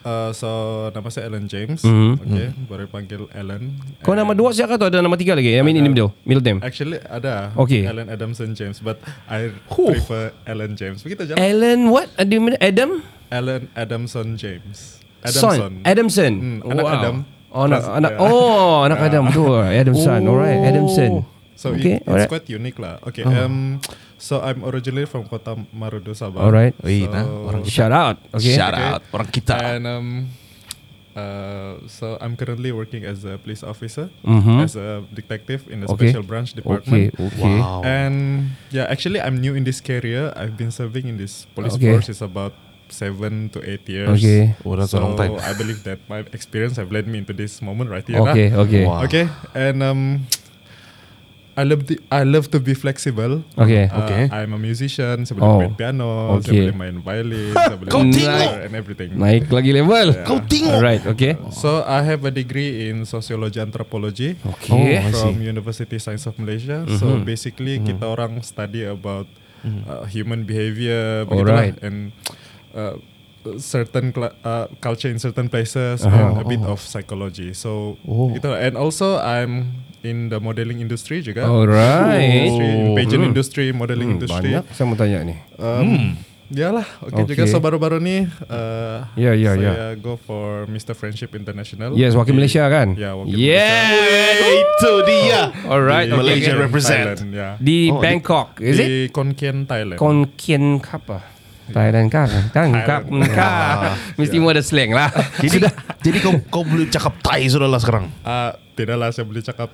Uh, 0.02 0.34
so 0.34 0.50
nama 0.92 1.08
saya 1.14 1.30
Ellen 1.30 1.46
James. 1.46 1.86
Mhm. 1.86 2.20
Okay, 2.26 2.48
baru 2.66 2.90
panggil 2.90 3.30
Ellen. 3.32 3.78
Kau 4.02 4.18
nama 4.18 4.34
dua 4.34 4.50
siapa 4.50 4.76
atau 4.76 4.90
ada 4.90 4.98
nama 4.98 5.14
tiga 5.14 5.38
lagi? 5.38 5.54
I 5.54 5.62
mean 5.62 5.78
in 5.78 5.86
the 5.86 5.94
middle, 5.94 6.12
middle 6.26 6.42
name. 6.42 6.60
Actually 6.66 6.98
ada. 7.06 7.54
Okay. 7.54 7.86
Ellen 7.86 8.10
Adamson 8.10 8.58
James, 8.58 8.82
but 8.82 8.98
I 9.30 9.54
Huh. 9.70 9.94
prefer 9.94 10.34
Ellen 10.44 10.74
James. 10.74 11.06
Begitu 11.06 11.30
aja. 11.30 11.34
Ellen 11.38 11.94
what? 11.94 12.10
Mana? 12.18 12.58
Adam? 12.60 13.06
Ellen 13.30 13.70
Adamson 13.78 14.36
James. 14.42 15.00
Son. 15.30 15.86
Adamson. 15.86 16.34
Hmm, 16.34 16.60
anak 16.66 16.86
Adam. 16.90 17.16
Oh, 17.52 17.68
anak, 17.68 17.84
anak, 17.84 18.12
yeah. 18.16 18.24
oh, 18.26 18.76
anak 18.88 19.00
Adam 19.06 19.24
tu. 19.30 19.44
Adamson. 19.54 20.22
Alright, 20.26 20.60
Adamson. 20.66 21.12
So 21.62 21.78
Okay, 21.78 22.02
it, 22.02 22.02
it's 22.02 22.10
alright. 22.10 22.26
quite 22.26 22.50
unique 22.50 22.82
lah. 22.82 22.98
Okay. 23.06 23.22
Oh. 23.22 23.30
Um, 23.30 23.78
so 24.18 24.42
I'm 24.42 24.66
originally 24.66 25.06
from 25.06 25.30
Kota 25.30 25.54
Marudu, 25.70 26.18
Sabah. 26.18 26.42
Alright. 26.50 26.74
So, 26.82 26.90
nah, 27.06 27.22
orang 27.54 27.62
Shout 27.70 27.94
out. 27.94 28.18
Okay. 28.34 28.58
Shout 28.58 28.74
out 28.74 29.06
orang 29.14 29.30
kita. 29.30 29.62
And 29.62 29.86
um, 29.86 30.08
uh, 31.14 31.78
so 31.86 32.18
I'm 32.18 32.34
currently 32.34 32.74
working 32.74 33.06
as 33.06 33.22
a 33.30 33.38
police 33.38 33.62
officer, 33.62 34.10
Mhm. 34.26 34.58
as 34.66 34.74
a 34.74 35.06
detective 35.14 35.70
in 35.70 35.86
the 35.86 35.88
Okay. 35.94 36.10
special 36.10 36.26
branch 36.26 36.58
Okay, 36.58 36.66
department. 36.66 37.14
okay. 37.14 37.58
Wow. 37.62 37.86
And 37.86 38.16
yeah, 38.74 38.90
actually 38.90 39.22
I'm 39.22 39.38
new 39.38 39.54
in 39.54 39.62
this 39.62 39.86
career. 39.86 40.34
I've 40.34 40.58
been 40.58 40.74
serving 40.74 41.06
in 41.06 41.22
this 41.22 41.46
police 41.54 41.78
Okay. 41.78 41.94
force 41.94 42.10
is 42.10 42.26
about 42.26 42.58
seven 42.90 43.54
to 43.56 43.62
eight 43.64 43.86
years. 43.86 44.18
Okay. 44.18 44.58
Oh, 44.66 44.76
that's 44.76 44.92
so 44.92 45.00
a 45.00 45.06
long 45.06 45.16
time. 45.16 45.38
I 45.40 45.54
believe 45.54 45.86
that 45.86 46.02
my 46.10 46.26
experience 46.34 46.76
have 46.76 46.90
led 46.92 47.08
me 47.08 47.22
into 47.22 47.32
this 47.32 47.62
moment 47.62 47.88
right 47.94 48.04
here. 48.04 48.20
Okay, 48.20 48.50
lah. 48.52 48.66
okay. 48.68 48.84
Wow. 48.84 49.06
Okay, 49.08 49.26
and 49.56 49.80
um, 49.80 50.02
I 51.52 51.64
love 51.64 51.84
the, 51.84 52.00
I 52.08 52.24
love 52.24 52.48
to 52.50 52.60
be 52.60 52.72
flexible. 52.74 53.44
Okay. 53.54 53.86
Uh, 53.86 54.00
Okay. 54.02 54.24
I'm 54.30 54.52
a 54.52 54.58
musician. 54.58 55.24
Saya 55.24 55.36
Oh. 55.36 55.60
boleh 55.60 55.68
main 55.68 55.76
piano. 55.76 56.08
Okay. 56.38 56.48
Saya 56.48 56.62
boleh 56.64 56.78
main 56.78 56.96
violin. 56.98 57.52
saya 57.52 57.76
boleh 57.76 57.92
Kau 57.92 58.02
main 58.02 58.14
tengok. 58.14 58.52
and 58.62 58.74
everything. 58.74 59.10
Naik 59.14 59.46
lagi 59.48 59.72
level. 59.72 60.08
Kau 60.24 60.40
tengok. 60.42 60.74
Alright, 60.74 61.04
okay. 61.06 61.36
So 61.52 61.84
I 61.84 62.00
have 62.02 62.24
a 62.24 62.32
degree 62.32 62.88
in 62.88 63.04
sociology 63.04 63.60
anthropology 63.60 64.40
Okay. 64.40 65.00
Oh, 65.02 65.12
from 65.12 65.36
see. 65.38 65.46
University 65.46 65.98
Science 65.98 66.24
of 66.24 66.36
Malaysia. 66.36 66.88
So 66.96 67.20
basically 67.20 67.80
kita 67.80 68.06
orang 68.06 68.40
study 68.42 68.84
about 68.84 69.28
uh, 69.62 70.08
human 70.08 70.44
behavior, 70.44 71.28
Alright. 71.28 71.78
and 71.82 72.16
uh, 72.72 72.96
certain 73.58 74.10
cla- 74.10 74.34
uh, 74.42 74.66
culture 74.80 75.10
in 75.10 75.18
certain 75.18 75.46
places 75.46 76.02
Uh-huh. 76.02 76.16
and 76.32 76.38
a 76.38 76.46
bit 76.46 76.62
of 76.62 76.80
psychology. 76.80 77.52
So 77.52 77.98
Oh. 78.02 78.32
gitu 78.32 78.48
lah. 78.48 78.62
and 78.62 78.74
also 78.74 79.18
I'm 79.18 79.84
in 80.04 80.28
the 80.28 80.38
modeling 80.38 80.80
industry 80.80 81.20
juga. 81.20 81.46
Alright. 81.46 82.22
Industry, 82.22 82.68
in 82.68 82.88
pageant 82.94 83.22
Hmm. 83.22 83.30
industry, 83.30 83.66
modeling 83.72 84.08
Hmm, 84.08 84.18
industry. 84.18 84.50
banyak 84.52 84.66
saya 84.70 84.86
mau 84.86 84.96
tanya 84.96 85.20
ni. 85.24 85.36
Um, 85.56 86.18
Ya 86.52 86.68
lah, 86.68 86.84
oke 87.00 87.16
juga. 87.24 87.32
Okay. 87.38 87.48
So 87.48 87.64
baru-baru 87.64 88.04
nih, 88.04 88.28
uh, 88.44 89.08
Ya, 89.16 89.32
ya, 89.32 89.56
saya 89.56 89.64
ya. 89.64 89.74
go 89.96 90.20
for 90.20 90.68
Mr. 90.68 90.92
Friendship 90.92 91.32
International. 91.32 91.96
Yes, 91.96 92.12
wakil 92.12 92.36
Di- 92.36 92.44
Malaysia 92.44 92.68
kan? 92.68 92.92
Ya, 92.94 93.16
wakil 93.16 93.40
Yeah. 93.40 94.60
Itu 94.60 94.92
dia. 95.08 95.48
Alright, 95.64 96.06
Di 96.06 96.12
okay, 96.12 96.20
Malaysia 96.20 96.52
okay. 96.52 96.60
represent. 96.60 97.08
Thailand, 97.16 97.32
ya. 97.32 97.50
Di 97.56 97.88
Oh, 97.88 97.96
di- 97.96 98.04
Bangkok, 98.04 98.60
is 98.60 98.76
it? 98.76 98.84
Di 98.84 98.92
Khon 99.08 99.32
Kien, 99.32 99.64
Thailand. 99.64 99.96
Kon 99.96 100.28
Kien 100.36 100.84
apa? 100.84 101.24
Thailand 101.72 102.08
kah? 102.10 102.28
Tangkap 102.52 103.02
kah? 103.32 103.96
Mesti 104.20 104.36
mau 104.36 104.52
ada 104.52 104.60
slang 104.60 104.92
lah. 104.92 105.08
Jadi 105.40 105.56
jadi 106.04 106.18
kau 106.20 106.36
kau 106.52 106.64
boleh 106.68 106.92
cakap 106.92 107.16
Thai 107.24 107.48
sudah 107.48 107.72
lah 107.72 107.80
sekarang. 107.80 108.12
Ah, 108.22 108.60
tidak 108.76 109.00
lah, 109.00 109.08
saya 109.08 109.24
boleh 109.24 109.40
cakap 109.40 109.72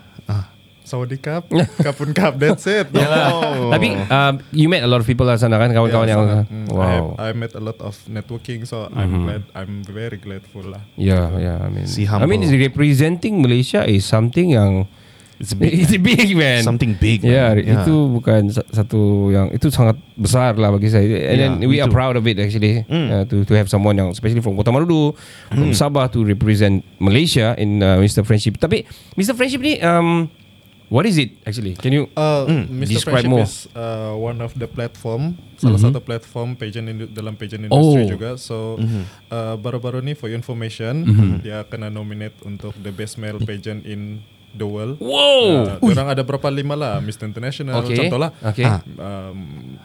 Sawadee 0.87 1.19
Cup, 1.19 1.51
Kapun 1.77 2.15
Cup, 2.15 2.39
that's 2.39 2.63
it. 2.63 2.87
Oh. 2.97 3.67
Tapi 3.69 3.91
um, 4.07 4.39
you 4.49 4.71
met 4.71 4.79
a 4.81 4.87
lot 4.87 5.03
of 5.03 5.07
people 5.07 5.27
lah 5.27 5.35
sana 5.35 5.59
kan 5.59 5.69
kawan-kawan 5.69 6.07
Ya, 6.07 6.13
yang 6.15 6.21
sangat. 6.23 6.45
Mm, 6.47 6.67
I, 6.71 6.87
have, 6.87 7.03
wow. 7.03 7.05
I 7.19 7.29
met 7.35 7.51
a 7.51 7.59
lot 7.59 7.77
of 7.83 7.93
networking, 8.07 8.63
so 8.63 8.87
I'm 8.89 9.27
glad, 9.27 9.43
I'm 9.51 9.83
very 9.83 10.15
grateful 10.15 10.63
lah. 10.63 10.79
Yeah, 10.95 11.35
yeah. 11.35 11.59
I 11.59 11.67
mean, 11.67 11.85
Si 11.85 12.07
I 12.07 12.23
mean, 12.23 12.47
representing 12.47 13.43
Malaysia 13.43 13.83
is 13.83 14.07
something 14.07 14.55
yang 14.55 14.87
It's 15.37 15.53
big. 15.53 15.69
it's 15.85 15.93
big 15.93 16.33
man. 16.33 16.65
Something 16.65 16.97
big. 16.97 17.21
Yeah, 17.21 17.53
man. 17.53 17.61
itu 17.61 17.93
bukan 18.09 18.49
sa- 18.49 18.65
satu 18.73 19.29
yang 19.29 19.53
itu 19.53 19.69
sangat 19.69 20.01
besar 20.17 20.57
lah 20.57 20.73
bagi 20.73 20.89
saya. 20.89 21.05
And 21.05 21.37
then 21.37 21.51
Yeah, 21.61 21.69
we 21.69 21.77
me 21.77 21.77
are 21.77 21.85
too. 21.85 21.93
proud 21.93 22.17
of 22.17 22.25
it 22.25 22.41
actually 22.41 22.81
Mm. 22.89 23.07
uh, 23.07 23.23
to 23.29 23.45
to 23.45 23.53
have 23.53 23.69
someone 23.69 23.93
yang 23.93 24.09
especially 24.09 24.41
from 24.41 24.57
Kota 24.57 24.73
Marudu, 24.73 25.13
from 25.53 25.77
Sabah 25.77 26.09
to 26.09 26.25
represent 26.25 26.81
Malaysia 26.97 27.53
in 27.53 27.85
uh, 27.85 28.01
Mr 28.01 28.25
Friendship. 28.25 28.57
Tapi 28.57 28.89
Mr 29.13 29.37
Friendship 29.37 29.61
ni 29.61 29.77
um, 29.77 30.25
What 30.87 31.03
is 31.03 31.15
it 31.15 31.35
actually? 31.43 31.75
Can 31.75 31.91
you 31.91 32.07
Uh, 32.13 32.47
Mm, 32.47 32.79
Mr. 32.79 32.95
describe 32.95 33.21
Friendship 33.21 33.31
more. 33.33 33.43
is 33.43 33.67
uh, 33.73 34.15
one 34.15 34.39
of 34.39 34.55
the 34.55 34.65
platform, 34.65 35.35
salah 35.55 35.75
satu 35.77 35.99
platform 35.99 36.55
pageant 36.55 36.87
indu- 36.87 37.11
dalam 37.11 37.35
pageant 37.35 37.67
industry 37.67 38.03
Oh. 38.03 38.09
juga. 38.09 38.29
So 38.37 38.79
uh, 39.27 39.55
baru-baru 39.55 39.99
ni 39.99 40.13
for 40.13 40.27
your 40.27 40.39
information, 40.39 41.03
dia 41.41 41.63
kena 41.63 41.89
nominate 41.89 42.39
untuk 42.41 42.71
the 42.77 42.89
best 42.89 43.15
male 43.15 43.35
pageant 43.37 43.83
in 43.83 44.23
the 44.49 44.63
world. 44.63 44.95
Wow. 44.97 45.75
Uh, 45.77 45.91
orang 45.91 46.07
ada 46.09 46.23
berapa 46.23 46.47
lima 46.47 46.73
lah, 46.73 46.97
Mr. 46.97 47.27
International, 47.27 47.83
Okay. 47.83 47.99
contoh 47.99 48.17
lah. 48.17 48.31
Okay. 48.41 48.65
Um, 48.97 49.75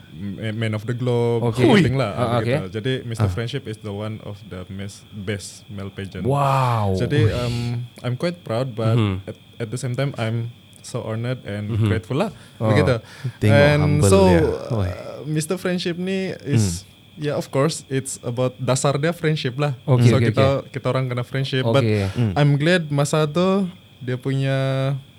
Man 0.54 0.70
of 0.70 0.86
the 0.86 0.94
Globe, 0.94 1.50
Okay. 1.50 1.66
everything 1.66 1.98
lah. 1.98 2.14
Ah, 2.14 2.26
begitu. 2.38 2.62
okay. 2.62 2.70
Jadi 2.70 2.92
Mr. 3.02 3.26
Friendship 3.26 3.66
is 3.66 3.82
the 3.82 3.90
one 3.90 4.22
of 4.22 4.38
the 4.46 4.62
best, 4.70 5.02
best 5.12 5.66
male 5.66 5.90
pageant. 5.90 6.22
Wow. 6.22 6.94
Jadi 6.94 7.26
um, 7.28 7.82
I'm 8.00 8.14
quite 8.14 8.46
proud, 8.46 8.70
but 8.72 8.94
Mhm. 8.94 9.26
at, 9.26 9.34
at 9.58 9.68
the 9.68 9.76
same 9.76 9.92
time 9.92 10.14
I'm 10.14 10.54
so 10.82 11.02
honored 11.06 11.42
and 11.46 11.70
grateful 11.88 12.18
lah. 12.18 12.30
Oh. 12.58 12.70
Begitu. 12.70 12.98
Tengok 13.38 13.66
and 13.66 13.94
so 14.04 14.26
dia. 14.28 14.42
uh, 14.42 15.22
Mr. 15.26 15.56
Friendship 15.58 15.96
ni 15.98 16.34
is 16.46 16.84
Yeah, 17.12 17.36
of 17.36 17.52
course, 17.52 17.84
it's 17.92 18.16
about 18.24 18.56
dasar 18.56 18.96
dia 18.96 19.12
friendship 19.12 19.60
lah. 19.60 19.76
Okay, 19.84 20.08
so 20.08 20.16
okay, 20.16 20.32
kita 20.32 20.64
kita 20.72 20.86
orang 20.88 21.12
kena 21.12 21.20
friendship. 21.20 21.60
Okay. 21.68 22.08
But 22.08 22.40
I'm 22.40 22.56
glad 22.56 22.88
masa 22.88 23.28
tu 23.28 23.68
dia 24.00 24.16
punya 24.16 24.56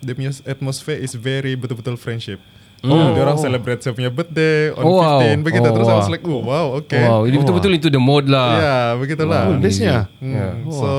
dia 0.01 0.13
punya 0.17 0.33
atmosphere 0.41 0.97
is 0.97 1.13
very 1.13 1.53
betul-betul 1.53 1.93
friendship. 2.01 2.41
Oh. 2.83 3.13
Dia 3.15 3.21
orang 3.23 3.39
celebrate 3.39 3.79
saya 3.79 3.93
punya 3.95 4.09
birthday 4.11 4.73
on 4.75 4.83
Oh, 4.83 4.99
wow. 4.99 5.21
15 5.23 5.45
begitu. 5.45 5.67
Oh, 5.69 5.73
Terus 5.77 5.87
I 5.87 5.93
wow. 5.93 6.01
was 6.03 6.09
like, 6.11 6.23
oh 6.27 6.41
wow, 6.43 6.65
okay. 6.83 7.05
Wow, 7.07 7.23
ini 7.29 7.35
betul-betul 7.39 7.71
into 7.77 7.87
the 7.93 8.01
mode 8.01 8.27
lah. 8.27 8.49
Ya, 8.59 8.77
begitulah. 8.97 9.53
Oh, 9.53 9.61
bestnya. 9.61 10.11
Hmm. 10.19 10.33
Yeah. 10.35 10.53
So 10.73 10.89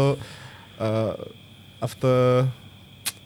uh, 0.80 1.12
after 1.82 2.48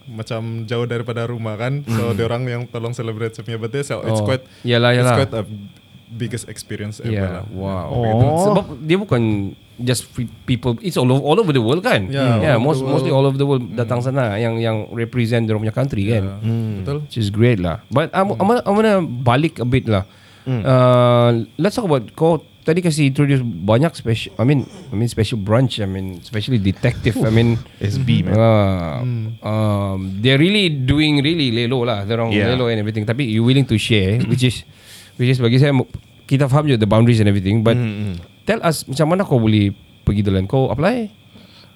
macam 0.09 0.41
jauh 0.65 0.85
daripada 0.85 1.25
rumah 1.25 1.55
kan, 1.55 1.85
so 1.85 2.11
dia 2.13 2.25
orang 2.25 2.43
yang 2.45 2.63
tolong 2.65 2.93
celebrate 2.93 3.33
saya 3.33 3.45
punya 3.45 3.57
birthday, 3.57 3.85
so 3.85 4.01
it's 4.03 4.19
Oh. 4.19 4.27
quite 4.27 4.43
Yalah, 4.63 4.91
it's 4.93 5.05
yalah. 5.05 5.17
quite 5.17 5.35
a 5.35 5.45
biggest 6.09 6.49
experience 6.49 6.99
ever 6.99 7.13
Yeah, 7.13 7.31
lah. 7.41 7.45
wow. 7.53 7.89
Begitu. 7.93 8.25
Sebab 8.43 8.65
dia 8.81 8.97
bukan 8.97 9.23
just 9.79 10.09
people, 10.43 10.75
it's 10.81 10.97
all 10.97 11.07
over, 11.07 11.21
all 11.23 11.39
over 11.39 11.53
the 11.53 11.61
world 11.61 11.85
kan? 11.85 12.09
Yeah, 12.09 12.41
yeah 12.41 12.57
all 12.57 12.65
most, 12.65 12.81
world. 12.81 12.99
mostly 12.99 13.13
all 13.13 13.23
over 13.23 13.37
the 13.37 13.45
world 13.45 13.63
datang 13.77 14.01
sana 14.01 14.35
yang 14.35 14.57
yang 14.57 14.89
represent 14.91 15.45
dia 15.45 15.53
punya 15.53 15.71
country 15.71 16.09
kan. 16.09 16.41
Yeah. 16.41 16.81
Betul. 16.81 16.99
Which 17.05 17.21
is 17.21 17.29
great 17.29 17.61
lah. 17.61 17.85
But 17.87 18.09
I'm, 18.11 18.33
I'm, 18.35 18.47
gonna, 18.49 18.63
I'm 18.65 18.75
gonna 18.75 18.97
balik 19.05 19.61
a 19.61 19.69
bit 19.69 19.85
lah. 19.85 20.09
Uh, 20.49 21.45
let's 21.61 21.77
talk 21.77 21.85
about 21.85 22.09
kau 22.17 22.41
tadi 22.69 22.85
kasih 22.85 23.09
introduce 23.09 23.41
banyak 23.41 23.97
special. 23.97 24.37
I 24.37 24.45
mean, 24.45 24.69
I 24.93 24.95
mean 24.95 25.09
special 25.09 25.41
branch. 25.41 25.81
I 25.81 25.89
mean, 25.89 26.21
especially 26.21 26.61
detective. 26.61 27.17
I 27.25 27.33
mean, 27.33 27.57
SB 27.81 28.29
man. 28.29 28.37
uh, 28.37 29.01
um, 29.41 30.21
they're 30.21 30.37
really 30.37 30.69
doing 30.69 31.25
really 31.25 31.49
lelo 31.49 31.89
lah. 31.89 32.05
They're 32.05 32.21
on 32.21 32.29
Yeah. 32.29 32.53
lelo 32.53 32.69
and 32.69 32.77
everything. 32.77 33.09
Tapi 33.09 33.25
you 33.25 33.41
willing 33.41 33.65
to 33.73 33.81
share, 33.81 34.21
which 34.29 34.45
is 34.45 34.69
which 35.17 35.33
is 35.33 35.41
bagi 35.41 35.57
saya 35.57 35.73
kita 36.29 36.45
faham 36.45 36.69
je 36.69 36.77
the 36.77 36.85
boundaries 36.85 37.25
and 37.25 37.29
everything. 37.33 37.65
But 37.65 37.81
tell 38.45 38.61
us 38.61 38.85
macam 38.85 39.17
mana 39.17 39.25
kau 39.25 39.41
boleh 39.41 39.73
pergi 40.05 40.21
dalam 40.21 40.45
kau 40.45 40.69
apply 40.69 41.17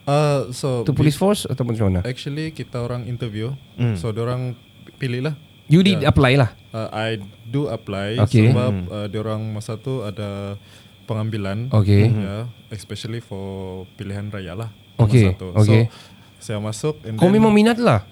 Uh, 0.03 0.51
so 0.51 0.83
to 0.83 0.91
police 0.91 1.15
force 1.15 1.47
atau 1.47 1.63
macam 1.63 1.87
mana? 1.87 2.03
Actually 2.03 2.51
kita 2.51 2.83
orang 2.83 3.07
interview, 3.07 3.55
so 3.95 4.11
dia 4.11 4.27
orang 4.27 4.59
pilih 4.99 5.31
lah. 5.31 5.35
You 5.67 5.81
did 5.81 6.03
apply 6.03 6.35
lah. 6.35 6.51
Uh, 6.71 6.89
I 6.91 7.09
do 7.45 7.69
apply 7.69 8.17
Okay. 8.21 8.49
sebab 8.49 8.73
uh, 8.89 9.07
dia 9.07 9.21
orang 9.21 9.43
masa 9.49 9.77
tu 9.77 10.01
ada 10.01 10.57
pengambilan. 11.05 11.69
Okay. 11.71 12.09
Ya, 12.09 12.49
especially 12.69 13.21
for 13.21 13.85
pilihan 13.95 14.29
raya 14.29 14.57
lah. 14.57 14.71
Okay, 14.97 15.33
Masa 15.33 15.39
tu. 15.39 15.49
okay. 15.53 15.83
So 15.89 15.95
saya 16.43 16.59
masuk 16.59 16.99
and 17.05 17.15
Kau 17.15 17.29
then- 17.29 17.37
memang 17.37 17.53
minat 17.53 17.77
lah. 17.77 18.03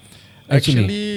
Actually, 0.45 0.83
Actually. 0.83 1.07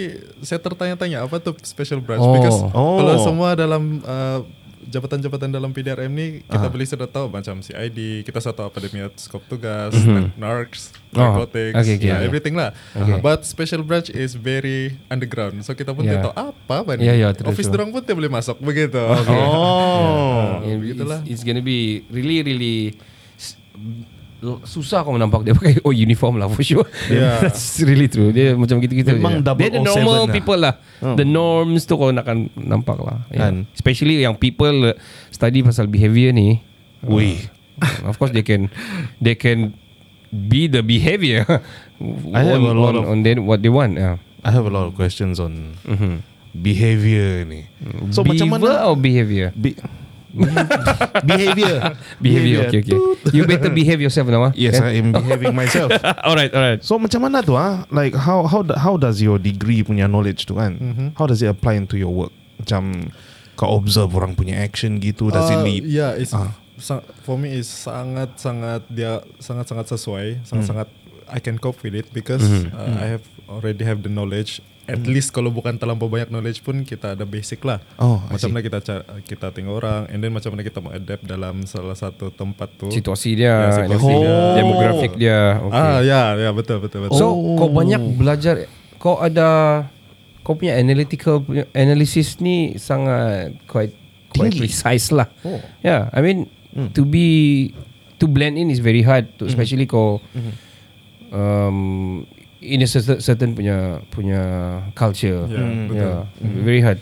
saya 0.42 0.58
tertanya-tanya 0.58 1.26
apa 1.26 1.36
tuh 1.38 1.58
special 1.60 1.98
branch 1.98 2.22
Oh. 2.22 2.32
because 2.32 2.60
Oh. 2.70 2.98
kalau 2.98 3.14
semua 3.20 3.54
dalam 3.54 3.98
uh, 4.00 4.46
jabatan-jabatan 4.94 5.50
dalam 5.50 5.74
PDRM 5.74 6.12
ni 6.14 6.26
kita 6.46 6.66
boleh 6.70 6.86
sudah 6.86 7.10
tahu 7.10 7.26
macam 7.26 7.58
CID, 7.58 8.22
kita 8.22 8.38
sudah 8.38 8.54
tahu 8.54 8.66
apa 8.70 8.78
dia 8.78 9.10
skop 9.18 9.42
tugas, 9.50 9.90
narcs, 10.38 10.94
Mhm. 10.94 11.02
Oh, 11.14 11.18
narcotics, 11.18 11.78
okay, 11.78 11.94
okay, 11.94 12.06
yeah, 12.10 12.18
okay. 12.18 12.26
everything 12.26 12.54
lah. 12.54 12.70
Okay. 12.94 13.18
But 13.22 13.46
special 13.46 13.86
branch 13.86 14.10
is 14.10 14.34
very 14.34 14.98
underground, 15.06 15.62
so 15.62 15.74
kita 15.74 15.94
pun 15.94 16.06
Yeah. 16.06 16.26
tahu 16.26 16.34
apa 16.34 16.94
ni. 16.98 17.06
Yeah, 17.06 17.16
yeah, 17.18 17.30
true, 17.34 17.50
Office 17.50 17.70
dorang 17.70 17.90
pun 17.94 18.02
tidak 18.02 18.18
boleh 18.18 18.30
masuk 18.30 18.58
begitu. 18.62 18.98
Oh. 18.98 20.62
Yeah, 20.62 20.78
begitulah. 20.78 21.20
It's, 21.26 21.38
it's 21.38 21.42
gonna 21.46 21.62
be 21.62 22.02
really 22.10 22.42
really 22.42 22.78
susah 24.62 25.00
kau 25.02 25.16
nampak 25.16 25.42
dia 25.42 25.52
pakai 25.52 25.80
oh 25.82 25.90
uniform 25.90 26.36
lah 26.36 26.48
for 26.48 26.60
sure. 26.60 26.84
Yeah. 27.08 27.40
That's 27.48 27.80
really 27.80 28.06
true. 28.06 28.30
Dia 28.30 28.52
macam 28.54 28.78
gitu-gitu 28.78 29.16
Memang 29.16 29.40
je. 29.40 29.50
Dia 29.56 29.68
the 29.72 29.82
007 29.82 29.88
normal 29.88 30.20
lah. 30.26 30.34
people 30.34 30.58
lah. 30.60 30.74
Hmm. 31.00 31.16
The 31.16 31.26
norms 31.26 31.82
tu 31.84 31.94
kau 31.94 32.12
nak 32.12 32.28
akan 32.28 32.52
nampak 32.54 32.98
lah. 33.00 33.24
Yeah. 33.28 33.48
Kan. 33.48 33.54
Especially 33.72 34.20
yang 34.20 34.36
people 34.36 34.92
study 35.30 35.64
pasal 35.64 35.88
behavior 35.88 36.30
ni. 36.30 36.60
Ui. 37.04 37.36
Uh, 37.80 38.08
of 38.10 38.16
course 38.16 38.30
they 38.30 38.46
can 38.46 38.70
they 39.18 39.34
can 39.34 39.74
be 40.30 40.70
the 40.70 40.78
behavior 40.80 41.42
I 42.34 42.42
have 42.42 42.62
on, 42.62 42.70
a 42.70 42.74
lot 42.74 42.94
on, 42.94 43.02
of- 43.02 43.06
on 43.10 43.16
then 43.22 43.46
what 43.46 43.62
they 43.64 43.72
want. 43.72 43.98
Yeah. 43.98 44.22
I 44.44 44.52
have 44.52 44.68
a 44.68 44.72
lot 44.72 44.84
of 44.84 44.92
questions 44.92 45.40
on 45.40 45.80
behavior 46.54 47.42
ni. 47.48 47.64
So 48.12 48.22
macam 48.22 48.46
Beaver 48.52 48.60
mana? 48.60 48.86
or 48.86 48.94
behavior? 48.94 49.50
Be- 49.56 49.78
behavior. 51.24 51.94
Behavior. 52.20 52.60
Okay, 52.68 52.80
okay. 52.82 52.98
You 53.32 53.46
better 53.46 53.70
behave 53.70 54.00
yourself 54.00 54.28
now. 54.28 54.50
ah. 54.50 54.52
Yes, 54.54 54.78
Kan? 54.78 54.88
I 54.90 54.98
am 54.98 55.08
behaving 55.12 55.54
myself. 55.54 55.90
alright, 56.28 56.50
alright. 56.52 56.80
So 56.82 56.98
macam 56.98 57.22
mana 57.22 57.40
tu 57.40 57.54
ah? 57.54 57.86
Like 57.90 58.14
how 58.14 58.44
how 58.46 58.66
how 58.74 58.94
does 58.96 59.22
your 59.22 59.38
degree 59.38 59.82
punya 59.82 60.10
knowledge 60.10 60.46
tu 60.46 60.58
kan? 60.58 60.76
How 61.16 61.26
does 61.26 61.40
it 61.40 61.48
apply 61.48 61.78
into 61.78 61.96
your 61.96 62.12
work? 62.12 62.32
Macam 62.58 63.10
kau 63.54 63.78
observe 63.78 64.10
orang 64.18 64.34
punya 64.34 64.58
action 64.58 64.98
gitu 64.98 65.30
does 65.30 65.46
it 65.46 65.58
Uh, 65.58 65.66
lead? 65.66 65.82
Yeah, 65.86 66.18
it's 66.18 66.34
Ah. 66.34 66.50
sa- 66.74 67.06
for 67.22 67.38
me 67.38 67.54
is 67.54 67.70
sangat 67.70 68.34
sangat 68.34 68.82
dia 68.90 69.22
sangat 69.38 69.70
sangat 69.70 69.86
sesuai, 69.94 70.42
sangat 70.42 70.64
sangat 70.66 70.88
I 71.30 71.38
can 71.40 71.56
cope 71.56 71.80
with 71.80 71.94
it 71.94 72.10
because 72.12 72.42
uh, 72.74 72.98
I 73.00 73.16
have 73.16 73.24
already 73.48 73.80
have 73.86 74.02
the 74.04 74.10
knowledge. 74.12 74.58
At 74.84 75.00
least 75.08 75.32
kalau 75.32 75.48
bukan 75.48 75.80
terlampau 75.80 76.12
banyak 76.12 76.28
knowledge 76.28 76.60
pun 76.60 76.84
kita 76.84 77.16
ada 77.16 77.24
basic 77.24 77.64
lah. 77.64 77.80
Oh, 77.96 78.20
macam 78.28 78.52
mana 78.52 78.60
kita 78.60 78.78
kita 79.24 79.48
tengok 79.48 79.74
orang, 79.80 80.02
and 80.12 80.20
then 80.20 80.28
macam 80.28 80.52
mana 80.52 80.60
kita 80.60 80.78
mau 80.84 80.92
adapt 80.92 81.24
dalam 81.24 81.64
salah 81.64 81.96
satu 81.96 82.28
tempat 82.28 82.68
tu. 82.76 82.92
Situasi 82.92 83.32
dia, 83.32 83.72
Ya, 83.72 83.80
situasi 83.80 84.12
and 84.12 84.20
dia. 84.20 84.36
demografik 84.60 85.12
dia. 85.16 85.40
Okay. 85.64 85.80
Ah 85.80 85.98
ya 86.04 86.20
ya 86.36 86.50
betul 86.52 86.84
betul 86.84 87.08
betul. 87.08 87.16
So 87.16 87.32
kau 87.32 87.72
banyak 87.72 88.20
belajar 88.20 88.68
kau 89.00 89.16
ada 89.20 89.48
kau 90.44 90.52
punya 90.52 90.76
analytical 90.76 91.40
punya 91.40 91.64
analysis 91.72 92.36
ni 92.44 92.76
sangat 92.76 93.56
quite 93.64 93.96
quite 94.36 94.52
Tinggi. 94.52 94.68
precise 94.68 95.08
lah. 95.16 95.32
Oh. 95.48 95.64
Yeah, 95.80 96.12
I 96.12 96.20
mean 96.20 96.52
to 96.92 97.08
be 97.08 97.72
to 98.20 98.28
blend 98.28 98.60
in 98.60 98.68
is 98.68 98.84
very 98.84 99.00
hard, 99.00 99.32
to, 99.40 99.48
especially 99.48 99.88
kau 99.88 100.20
um, 101.32 101.78
in 102.64 102.80
a 102.80 102.88
certain, 102.88 103.20
certain 103.20 103.50
punya 103.52 104.00
punya 104.08 104.42
culture. 104.96 105.44
Yeah, 105.46 105.68
betul. 105.86 106.00
yeah, 106.00 106.20
very 106.64 106.80
hard. 106.80 106.98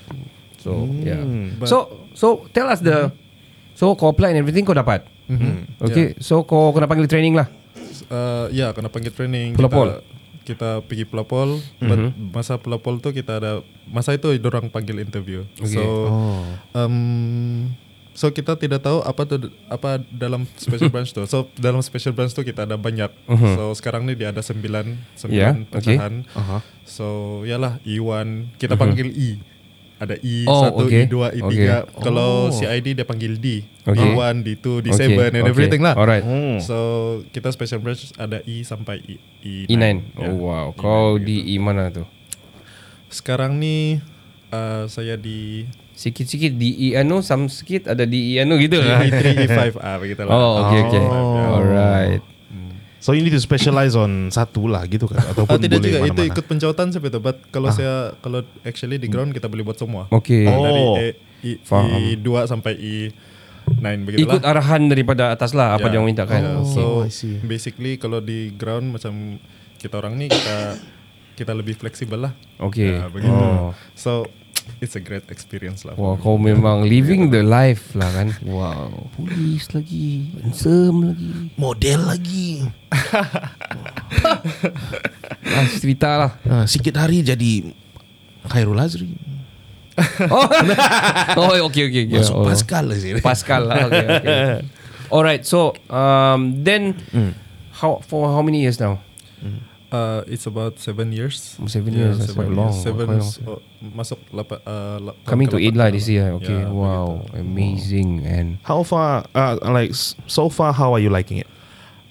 So 0.59 0.91
yeah. 1.01 1.23
But- 1.57 1.71
so 1.71 1.79
so 2.13 2.27
tell 2.51 2.67
us 2.67 2.83
the 2.83 3.15
so 3.73 3.95
kau 3.95 4.11
apply 4.11 4.35
and 4.35 4.43
everything 4.43 4.67
kau 4.67 4.75
dapat. 4.75 5.07
Mhm. 5.31 5.79
Okay, 5.81 6.19
so 6.19 6.43
kau 6.43 6.75
kena 6.75 6.91
panggil 6.91 7.07
training 7.07 7.39
lah. 7.39 7.47
Uh, 8.11 8.51
ya 8.51 8.75
kena 8.75 8.91
panggil 8.91 9.15
training 9.15 9.55
Pelopol. 9.55 10.03
kita 10.03 10.13
kita 10.43 10.71
pergi 10.83 11.07
pelopol 11.07 11.63
but 11.79 12.11
masa 12.35 12.59
pelopol 12.59 12.99
tu 12.99 13.15
kita 13.15 13.39
ada 13.39 13.53
masa 13.87 14.11
itu 14.19 14.27
orang 14.43 14.75
panggil 14.75 14.99
interview 14.99 15.47
Okay. 15.55 15.79
so 15.79 16.11
um, 16.75 17.71
so 18.13 18.29
kita 18.29 18.57
tidak 18.61 18.85
tahu 18.85 19.01
apa 19.01 19.23
tu 19.25 19.37
apa 19.67 20.01
dalam 20.13 20.45
special 20.57 20.89
branch 20.95 21.13
tu 21.13 21.25
so 21.25 21.49
dalam 21.57 21.81
special 21.81 22.13
branch 22.13 22.33
tu 22.33 22.45
kita 22.45 22.69
ada 22.69 22.77
banyak 22.77 23.09
so 23.57 23.73
sekarang 23.73 24.05
ni 24.05 24.13
dia 24.15 24.31
ada 24.31 24.45
sembilan 24.45 25.17
sembilan 25.17 25.55
Yeah, 25.57 25.69
okay. 25.73 25.97
pecahan 25.97 26.13
so 26.85 27.07
yalah 27.43 27.81
E1 27.83 28.57
kita 28.61 28.77
panggil 28.77 29.09
E 29.13 29.31
ada 30.03 30.19
E 30.19 30.43
Oh, 30.51 30.67
satu, 30.67 30.91
okay. 30.91 31.07
E2, 31.07 31.15
E3. 31.39 31.47
Okay. 31.47 31.67
Kalau 32.03 32.51
CID 32.51 32.99
dia 32.99 33.07
panggil 33.07 33.39
D. 33.39 33.63
Okay. 33.87 34.03
D1, 34.03 34.43
D2, 34.43 34.67
D7 34.83 34.99
Okay, 34.99 35.15
and 35.15 35.39
okay. 35.39 35.47
everything 35.47 35.79
lah. 35.79 35.95
Alright. 35.95 36.27
So 36.59 36.77
kita 37.31 37.55
special 37.55 37.79
branch 37.79 38.11
ada 38.19 38.43
E 38.43 38.67
sampai 38.67 38.99
E 38.99 39.23
E9. 39.47 39.71
E9. 39.71 39.87
Ya. 40.19 40.27
Oh 40.27 40.51
wow. 40.51 40.75
E9 40.75 40.83
Kau 40.83 41.07
begitu. 41.23 41.47
di 41.47 41.55
E 41.55 41.63
mana 41.63 41.87
tu? 41.95 42.03
sekarang 43.13 43.61
ni 43.61 44.01
uh, 44.51 44.89
saya 44.89 45.21
di 45.21 45.69
Sikit-sikit 46.03 46.59
di 46.59 46.91
E 46.91 46.99
anu, 46.99 47.23
some 47.23 47.47
sikit 47.47 47.87
ada 47.87 48.03
di 48.03 48.35
E 48.35 48.43
anu 48.43 48.59
gitu 48.59 48.83
lah. 48.83 49.07
E3, 49.07 49.23
E5 49.39 49.79
ah 49.79 49.97
begitu 49.97 50.27
lah. 50.27 50.35
Oh, 50.35 50.53
okay, 50.67 50.81
okay. 50.83 51.05
Oh. 51.05 51.63
Alright. 51.63 52.23
So 52.99 53.15
you 53.15 53.23
need 53.23 53.31
to 53.31 53.39
specialize 53.39 53.95
on 53.95 54.31
satu 54.31 54.67
lah 54.67 54.87
gitu 54.87 55.11
kan 55.11 55.19
Ah, 55.19 55.35
ataupun 55.35 55.59
tidak 55.59 55.79
boleh 55.79 55.91
juga 55.91 55.99
itu 56.01 56.11
mana-mana. 56.15 56.31
ikut 56.31 56.45
pencautan 56.47 56.87
seperti 56.91 57.11
itu. 57.13 57.21
But 57.21 57.37
kalau 57.51 57.71
saya 57.71 58.15
kalau 58.19 58.43
actually 58.63 58.95
di 58.95 59.07
ground 59.07 59.31
kita 59.31 59.47
boleh 59.47 59.63
buat 59.63 59.75
semua. 59.75 60.07
Okay. 60.09 60.47
Oh. 60.47 60.63
Dari 60.63 60.83
E, 60.83 61.07
E, 61.43 61.51
Faham. 61.63 61.87
E2 61.91 62.29
sampai 62.47 62.79
E9 62.79 63.83
begitu 64.03 64.23
Ikut 64.23 64.43
arahan 64.43 64.87
daripada 64.87 65.31
atas 65.31 65.51
lah 65.51 65.75
apa 65.75 65.87
Ya. 65.87 65.99
dia 65.99 66.01
minta 66.01 66.27
kan. 66.27 66.43
Oh, 66.43 66.63
so 66.63 66.83
I 67.03 67.11
see. 67.11 67.43
basically 67.43 67.95
kalau 67.95 68.19
di 68.19 68.55
ground 68.55 68.91
macam 68.91 69.39
kita 69.79 69.99
orang 69.99 70.15
ni 70.15 70.27
kita 70.27 70.79
kita 71.35 71.53
lebih 71.53 71.75
fleksibel 71.75 72.19
lah. 72.21 72.33
Okay. 72.61 73.03
Ya, 73.03 73.11
begitu. 73.11 73.35
Oh. 73.35 73.75
So 73.95 74.31
it's 74.83 74.95
a 74.97 75.03
great 75.03 75.27
experience 75.31 75.85
lah. 75.85 75.95
Wah, 75.95 76.15
kau 76.19 76.39
memang 76.39 76.87
living 76.87 77.31
the 77.31 77.43
life 77.43 77.95
lah 77.95 78.11
kan. 78.13 78.29
Wow. 78.45 79.11
Polis 79.17 79.71
lagi, 79.75 80.33
handsome 80.43 81.13
lagi. 81.13 81.31
Model 81.57 82.01
lagi. 82.07 82.49
Ah, 85.53 85.69
cerita 85.69 86.09
lah. 86.17 86.31
Uh, 86.49 86.65
sikit 86.65 86.97
hari 86.97 87.21
jadi 87.21 87.75
Khairul 88.49 88.79
Azri. 88.81 89.13
Oh, 90.33 90.49
oh 91.37 91.69
okay, 91.69 91.93
okay, 91.93 92.09
okay. 92.09 92.17
Masuk 92.25 92.37
oh. 92.41 92.49
Pascal 92.49 92.89
lah 92.89 92.97
sih. 92.97 93.13
Pascal 93.21 93.69
lah. 93.69 93.93
Okay, 93.93 94.07
okay. 94.09 94.33
Alright, 95.13 95.45
so 95.45 95.77
um, 95.93 96.65
then 96.65 96.97
how 97.77 98.01
for 98.09 98.33
how 98.33 98.41
many 98.41 98.65
years 98.65 98.81
now? 98.81 99.05
Uh, 99.93 100.25
it's 100.25 100.49
about 100.49 100.81
seven 100.81 101.13
years. 101.13 101.61
Seven 101.69 101.93
years, 101.93 102.17
that's 102.17 102.33
quite 102.33 102.49
long. 102.49 102.73
Seven 102.73 103.13
years. 103.13 103.37
long. 103.39 103.61
Oh, 103.61 103.61
masuk 103.85 104.17
lapa, 104.33 104.57
uh, 104.65 104.97
la- 104.99 105.13
tahun 105.15 105.29
Coming 105.29 105.49
to 105.51 105.61
eight 105.61 105.77
lah 105.77 105.93
this 105.93 106.09
year. 106.09 106.33
Okay, 106.35 106.57
Ya, 106.57 106.73
wow, 106.73 107.21
begitu. 107.21 107.37
amazing 107.39 108.11
and 108.25 108.49
How 108.63 108.81
far, 108.83 109.29
uh, 109.31 109.61
like 109.69 109.93
so 110.25 110.49
far, 110.49 110.73
how 110.73 110.91
are 110.91 110.99
you 110.99 111.13
liking 111.13 111.37
it? 111.37 111.49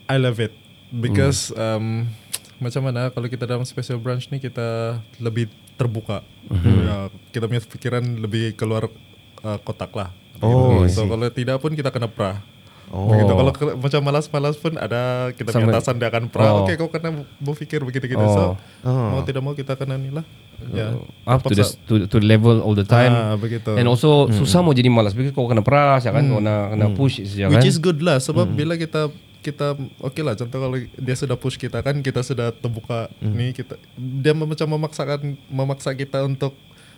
I 0.05 0.21
love 0.21 0.37
it 0.37 0.53
because 0.93 1.49
Hmm. 1.49 1.57
um, 1.57 1.85
macam 2.63 2.85
mana 2.85 3.09
kalau 3.09 3.25
kita 3.25 3.49
dalam 3.49 3.65
special 3.65 3.97
branch 3.97 4.29
ni 4.29 4.37
kita 4.37 5.01
lebih 5.17 5.49
terbuka. 5.73 6.21
Hmm. 6.45 6.85
Ya, 6.85 6.95
kita 7.33 7.49
punya 7.49 7.65
pikiran 7.65 8.05
lebih 8.21 8.53
keluar 8.53 8.93
uh, 9.41 9.57
kotak 9.57 9.89
lah. 9.97 10.13
Oh, 10.37 10.85
Begitu. 10.85 10.85
I 10.85 10.93
so 10.93 11.09
kalau 11.09 11.27
tidak 11.29 11.57
pun 11.57 11.73
kita 11.73 11.89
kena 11.89 12.05
pra. 12.05 12.45
Oh. 12.91 13.07
Begitu. 13.07 13.31
Kalau 13.31 13.51
ke- 13.51 13.75
macam 13.79 14.01
malas-malas 14.03 14.55
pun 14.55 14.75
ada 14.75 15.01
kita 15.31 15.49
punya 15.49 15.63
Sama- 15.63 15.73
atasan 15.73 15.95
dia 15.95 16.07
akan 16.07 16.23
pra. 16.27 16.43
Oh. 16.45 16.61
Oke, 16.61 16.75
kau 16.75 16.87
kena 16.87 17.09
berpikir 17.39 17.79
begitu-gitu. 17.79 18.19
Oh. 18.19 18.29
So 18.29 18.43
Oh. 18.83 19.09
mau 19.09 19.23
tidak 19.23 19.39
mau 19.39 19.51
kita 19.53 19.73
kena 19.73 19.95
ni 19.95 20.11
lah. 20.11 20.27
Ya. 20.61 20.93
up 21.25 21.41
to 21.41 21.51
the 21.51 21.65
to, 21.89 22.05
to 22.05 22.17
the 22.17 22.27
level 22.27 22.59
all 22.59 22.73
the 22.73 22.85
time. 22.85 23.09
Ah, 23.09 23.33
begitu. 23.33 23.73
And 23.73 23.87
also 23.87 24.29
susah 24.29 24.59
mau 24.59 24.71
jadi 24.71 24.87
malas 24.87 25.11
because 25.11 25.31
kau 25.31 25.47
kena 25.47 25.61
peras 25.61 26.03
ya 26.03 26.11
kan, 26.11 26.21
kau 26.21 26.37
kena 26.37 26.69
kena 26.69 26.87
push 26.91 27.17
saja 27.19 27.47
kan. 27.47 27.57
Which 27.57 27.65
is 27.65 27.77
good 27.77 27.97
lah 27.97 28.19
sebab 28.19 28.45
bila 28.51 28.75
kita 28.75 29.09
kita 29.41 29.73
oke 29.97 30.19
lah 30.19 30.37
contoh 30.37 30.59
kalau 30.59 30.77
dia 30.77 31.15
sudah 31.17 31.33
push 31.33 31.57
kita 31.57 31.79
kan 31.79 31.97
kita 31.99 32.21
sudah 32.21 32.53
terbuka 32.53 33.09
nih 33.17 33.55
kita 33.55 33.73
dia 33.97 34.37
macam 34.37 34.69
memaksakan 34.69 35.19
memaksa 35.49 35.97
kita 35.97 36.21
untuk 36.21 36.53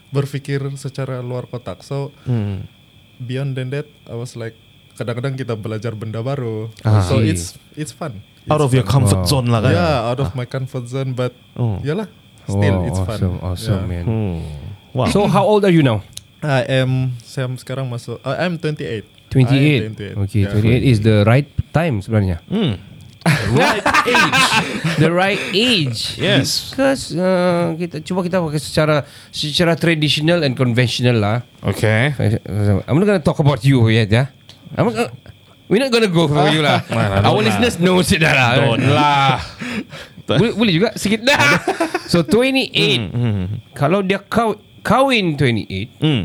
berpikir 0.09 0.59
secara 0.75 1.19
luar 1.19 1.45
kotak. 1.45 1.79
So 1.81 2.11
Hmm. 2.23 2.67
beyond 3.17 3.55
than 3.55 3.71
that 3.71 3.87
I 4.03 4.13
was 4.13 4.35
like 4.35 4.59
kadang-kadang 4.93 5.33
kita 5.33 5.53
belajar 5.55 5.93
benda 5.93 6.21
baru. 6.21 6.69
Ah. 6.81 7.01
So 7.05 7.19
it's 7.19 7.57
it's 7.73 7.91
fun. 7.91 8.21
Out 8.45 8.59
It's 8.59 8.65
of 8.67 8.71
your 8.75 8.83
fun. 8.83 9.07
comfort 9.07 9.23
zone 9.25 9.47
lah 9.47 9.63
kan? 9.63 9.71
Yeah, 9.71 10.09
out 10.11 10.19
of 10.19 10.35
my 10.35 10.43
comfort 10.43 10.85
zone 10.85 11.15
but 11.15 11.31
Oh. 11.55 11.79
yalah 11.81 12.11
still 12.43 12.83
wow, 12.83 12.87
it's 12.87 12.99
awesome, 12.99 13.39
fun. 13.39 13.47
awesome 13.55 13.83
Yeah. 13.87 13.91
man. 13.91 14.05
Hmm. 14.05 14.37
Wow. 14.93 15.07
So 15.09 15.25
how 15.25 15.47
old 15.47 15.63
are 15.63 15.71
you 15.71 15.81
now? 15.81 16.03
I 16.43 16.83
am 16.83 17.15
saya 17.23 17.47
sekarang 17.55 17.87
masuk 17.87 18.19
uh, 18.21 18.35
I'm 18.35 18.59
28. 18.59 19.07
28. 19.31 19.47
I 19.47 19.87
am 19.87 19.95
28. 19.95 20.27
Okay, 20.27 20.41
Yeah. 20.43 20.53
28 20.59 20.83
is 20.83 20.99
the 21.01 21.23
right 21.23 21.47
time 21.71 22.03
sebenarnya. 22.03 22.43
Hmm. 22.51 22.77
right 23.55 23.79
age. 24.03 24.35
the 24.99 25.07
right 25.07 25.39
age. 25.55 26.19
Yes. 26.19 26.75
Because 26.75 27.15
uh, 27.15 27.71
kita 27.79 28.03
cuba 28.03 28.19
kita 28.19 28.43
pakai 28.43 28.59
secara 28.59 29.07
secara 29.31 29.79
traditional 29.79 30.43
and 30.43 30.59
conventional 30.59 31.23
lah. 31.23 31.39
Okay. 31.63 32.11
I'm 32.83 32.99
not 32.99 33.07
gonna 33.07 33.23
talk 33.23 33.39
about 33.39 33.63
you 33.63 33.79
yet, 33.87 34.11
yeah. 34.11 34.27
I'm 34.73 34.85
not, 34.87 35.13
we're 35.67 35.77
not 35.77 35.89
gonna 35.89 36.07
go 36.07 36.25
for 36.25 36.49
you 36.49 36.59
lah. 36.59 36.81
Nah, 36.89 37.21
nah, 37.21 37.29
Our 37.29 37.39
don't 37.39 37.45
listeners 37.45 37.75
know 37.77 37.97
it 37.97 38.09
dah 38.15 38.33
lah. 38.33 38.49
Don't 38.57 38.83
lah. 38.97 39.37
boleh, 40.25 40.53
boleh 40.53 40.73
juga 40.73 40.89
sikit 40.93 41.21
dah. 41.21 41.39
so 42.11 42.21
28. 42.21 43.73
Kalau 43.73 43.99
dia 43.99 44.19
kaw, 44.19 44.55
kawin 44.79 45.35
28, 45.35 45.99
Hmm. 45.99 46.23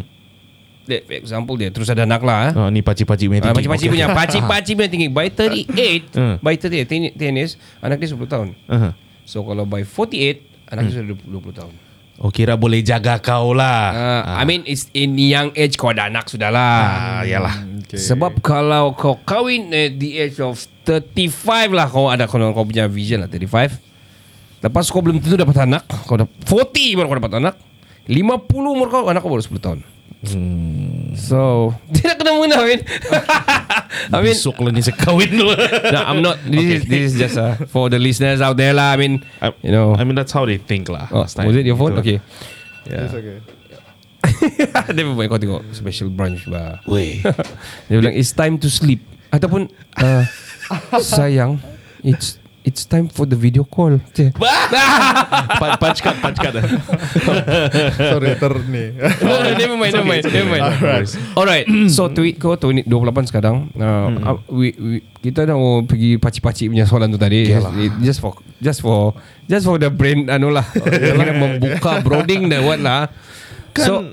let, 0.85 1.05
for 1.05 1.15
example 1.15 1.55
dia 1.55 1.69
terus 1.69 1.87
ada 1.87 2.03
anak 2.03 2.23
lah. 2.23 2.57
Oh, 2.57 2.69
ni 2.69 2.81
pacik-pacik 2.81 3.29
punya 3.29 3.41
Ah, 3.41 3.53
tinggi. 3.53 3.57
Pakcik-pakcik 3.69 3.85
Okay, 3.85 3.95
punya 3.95 4.07
okay. 4.07 4.17
Pakcik-pakcik 4.17 4.75
punya 4.75 4.91
tinggi 4.91 5.09
By 5.09 5.29
38 5.29 6.17
Hmm. 6.17 6.35
By 6.41 6.55
38 6.57 6.89
10 7.13 7.21
10 7.21 7.37
years 7.37 7.53
Anak 7.79 8.01
dia 8.01 8.09
10 8.09 8.25
tahun 8.25 8.49
Uh-huh. 8.65 8.93
So 9.23 9.45
kalau 9.45 9.63
by 9.63 9.85
48 9.85 10.49
Anak 10.69 10.89
dia 10.89 10.93
sudah 10.95 11.07
20, 11.13 11.45
20 11.45 11.61
tahun 11.61 11.75
Oh, 12.19 12.35
kira 12.35 12.59
boleh 12.59 12.83
jaga 12.83 13.23
kau 13.23 13.55
lah. 13.55 13.95
uh, 13.95 14.23
I 14.37 14.43
mean 14.43 14.67
it's 14.67 14.91
in 14.91 15.15
young 15.15 15.55
age 15.55 15.79
Kau 15.79 15.95
ada 15.95 16.11
anak 16.11 16.27
sudah 16.27 16.51
lah 16.51 16.83
Ah, 16.83 17.23
yalah. 17.23 17.63
Okay. 17.87 17.95
Sebab 17.95 18.43
kalau 18.43 18.91
kau 18.99 19.23
kahwin 19.23 19.71
At 19.71 20.03
the 20.03 20.27
age 20.27 20.43
of 20.43 20.59
35 20.83 21.47
lah 21.71 21.87
Kau 21.87 22.11
ada 22.11 22.27
kau, 22.27 22.43
kau 22.43 22.67
punya 22.67 22.91
vision 22.91 23.23
lah 23.23 23.31
35 23.31 24.67
Lepas 24.67 24.91
kau 24.91 24.99
belum 24.99 25.23
tentu 25.23 25.39
dapat 25.39 25.63
anak 25.63 25.87
Kau 25.87 26.19
dah 26.19 26.27
40 26.27 26.99
baru 26.99 27.07
kau 27.07 27.19
dapat 27.23 27.35
anak 27.39 27.55
50 28.11 28.51
umur 28.67 28.87
kau 28.91 29.07
Anak 29.07 29.23
kau 29.23 29.31
baru 29.31 29.47
10 29.47 29.55
tahun 29.63 29.79
So 31.15 31.71
Tidak 31.95 32.19
kena 32.19 32.35
mengena 32.35 32.59
I 32.59 32.67
mean 32.75 32.83
I 34.15 34.19
mean 34.19 34.35
Besok 34.35 34.59
lah 34.63 34.71
ni 34.75 34.83
saya 34.83 34.97
kahwin 34.99 35.31
dulu. 35.31 35.55
no, 35.95 36.01
I'm 36.05 36.21
not. 36.21 36.41
This 36.45 36.65
is 36.65 36.83
this 36.89 37.03
is 37.09 37.15
just 37.19 37.37
uh, 37.37 37.55
for 37.69 37.89
the 37.93 38.01
listeners 38.01 38.41
out 38.41 38.57
there 38.57 38.73
lah. 38.73 38.95
I 38.95 38.97
mean, 38.97 39.25
I, 39.41 39.53
you 39.61 39.73
know. 39.73 39.97
I 39.97 40.05
mean 40.05 40.17
that's 40.17 40.33
how 40.33 40.45
they 40.49 40.57
think 40.57 40.89
lah. 40.89 41.09
oh, 41.13 41.25
last 41.25 41.37
time. 41.37 41.49
was 41.49 41.57
it 41.57 41.67
your 41.67 41.77
phone? 41.77 41.97
Okay. 42.01 42.21
It's 42.89 43.15
okay. 43.15 43.39
Dia 44.95 45.03
buat 45.09 45.29
kau 45.29 45.41
tengok 45.41 45.63
special 45.77 46.09
branch 46.13 46.47
bah. 46.49 46.81
Weh. 46.89 47.21
Dia 47.89 47.97
bilang 48.01 48.15
it's 48.17 48.33
time 48.33 48.57
to 48.61 48.69
sleep 48.69 49.05
ataupun 49.29 49.69
uh, 50.01 50.25
sayang 51.01 51.61
it's 52.01 52.41
it's 52.65 52.85
time 52.85 53.09
for 53.09 53.27
the 53.27 53.37
video 53.37 53.63
call. 53.65 53.99
Pa- 55.59 55.79
punch 55.79 56.03
card, 56.03 56.17
punch 56.19 56.39
card. 56.39 56.57
Sorry 58.13 58.35
ter 58.39 58.55
ni. 58.67 58.95
no, 59.25 59.35
no, 59.43 59.49
never 59.55 59.77
mind, 59.77 59.93
never 59.95 60.09
mind, 60.09 60.25
never 60.27 60.51
mind. 60.51 60.65
Alright. 60.65 61.09
Alright. 61.35 61.67
So 61.91 62.11
tweet 62.11 62.39
kau 62.39 62.55
tu 62.59 62.71
28 62.71 62.87
sekarang. 63.31 63.71
Uh, 63.75 64.09
uh, 64.23 64.37
we, 64.51 64.75
we, 64.79 64.97
kita 65.23 65.49
dah 65.49 65.55
mau 65.59 65.83
pergi 65.83 66.19
pacik-pacik 66.19 66.71
punya 66.71 66.87
soalan 66.87 67.11
tu 67.15 67.21
tadi. 67.21 67.51
Just 68.03 68.23
for 68.23 68.39
just 68.63 68.81
for 68.83 69.15
just 69.47 69.65
for 69.67 69.77
the 69.79 69.91
brain 69.91 70.31
anu 70.31 70.51
lah. 70.55 70.67
Kita 70.71 71.15
membuka 71.35 72.03
broadening 72.03 72.51
the 72.51 72.63
what 72.63 72.81
lah. 72.83 73.11
So 73.79 74.11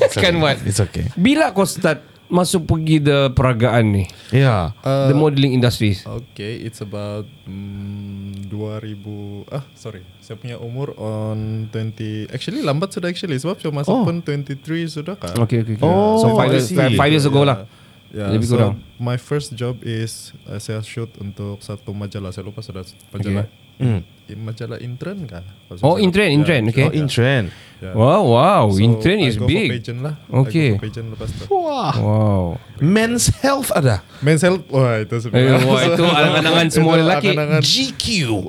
It's 0.00 0.16
Kan 0.16 0.40
okay. 0.40 0.44
what? 0.44 0.56
It's 0.64 0.80
okay. 0.80 1.12
bila 1.12 1.52
kau 1.52 1.68
start 1.68 2.11
masuk 2.32 2.64
pergi 2.64 2.96
the 2.98 3.28
peragaan 3.30 3.92
ni? 3.92 4.04
Yeah. 4.32 4.72
the 4.80 5.12
modeling 5.12 5.52
industries. 5.52 6.00
Okay, 6.02 6.56
it's 6.58 6.80
about 6.80 7.28
mm, 7.44 8.48
2000 8.48 9.52
ah 9.52 9.64
sorry. 9.76 10.00
Saya 10.18 10.40
punya 10.40 10.56
umur 10.56 10.96
on 10.96 11.68
20 11.68 12.32
actually 12.32 12.64
lambat 12.64 12.90
sudah 12.90 13.12
actually 13.12 13.36
sebab 13.36 13.60
saya 13.60 13.70
masuk 13.70 13.92
Oh. 13.92 14.04
pun 14.08 14.24
23 14.24 14.56
sudah 14.88 15.14
kan. 15.14 15.36
Okay, 15.38 15.60
okay, 15.60 15.76
okay. 15.76 15.84
Oh, 15.84 16.16
so 16.16 16.32
five 16.32 16.48
I 16.48 16.56
years, 16.56 16.72
see. 16.72 16.96
five 16.96 17.12
years 17.12 17.28
ago 17.28 17.44
lah. 17.44 17.68
Yeah, 18.08 18.28
Lebih 18.28 18.44
so 18.44 18.56
kurang. 18.56 18.72
my 18.96 19.16
first 19.16 19.56
job 19.56 19.80
is 19.80 20.36
uh, 20.44 20.56
saya 20.56 20.84
shoot 20.84 21.08
untuk 21.16 21.60
satu 21.60 21.92
majalah. 21.92 22.28
Saya 22.28 22.44
lupa 22.44 22.60
sudah 22.60 22.84
majalah. 23.08 23.48
Mm. 23.82 24.00
in- 24.00 24.10
Majalah 24.32 24.78
intern 24.78 25.18
kah? 25.26 25.44
Kalau 25.68 25.82
Oh, 25.84 25.96
intern, 25.96 26.24
salah. 26.24 26.36
intern, 26.38 26.62
okay. 26.66 26.84
Oh, 26.84 26.94
in 26.94 27.04
trend. 27.06 27.46
Yeah. 27.78 27.92
Wow, 27.92 28.22
wow. 28.30 28.64
So, 28.70 28.78
intern 28.78 29.18
I 29.18 29.26
is 29.26 29.34
go 29.34 29.44
for 29.44 29.50
big. 29.50 29.68
pageant 29.68 30.00
lah. 30.00 30.14
Okay. 30.40 30.68
I 30.68 30.70
go 30.70 30.78
for 30.78 30.84
pageant 30.86 31.08
lepas 31.10 31.28
tu. 31.28 31.44
Wah. 31.50 31.92
Wow. 31.92 32.44
Men's 32.78 33.26
health 33.36 33.68
ada. 33.70 34.00
Men's 34.20 34.40
health, 34.40 34.62
wah 34.68 34.96
itu 34.96 35.10
Eh, 35.10 35.20
sebenarnya. 35.20 35.58
wah, 35.66 35.82
itu 35.82 36.04
angan-angan 36.22 36.68
semua 36.70 36.94
Itu 36.94 37.02
lelaki. 37.02 37.28
angan-angan. 37.28 37.60
GQ. 37.60 38.04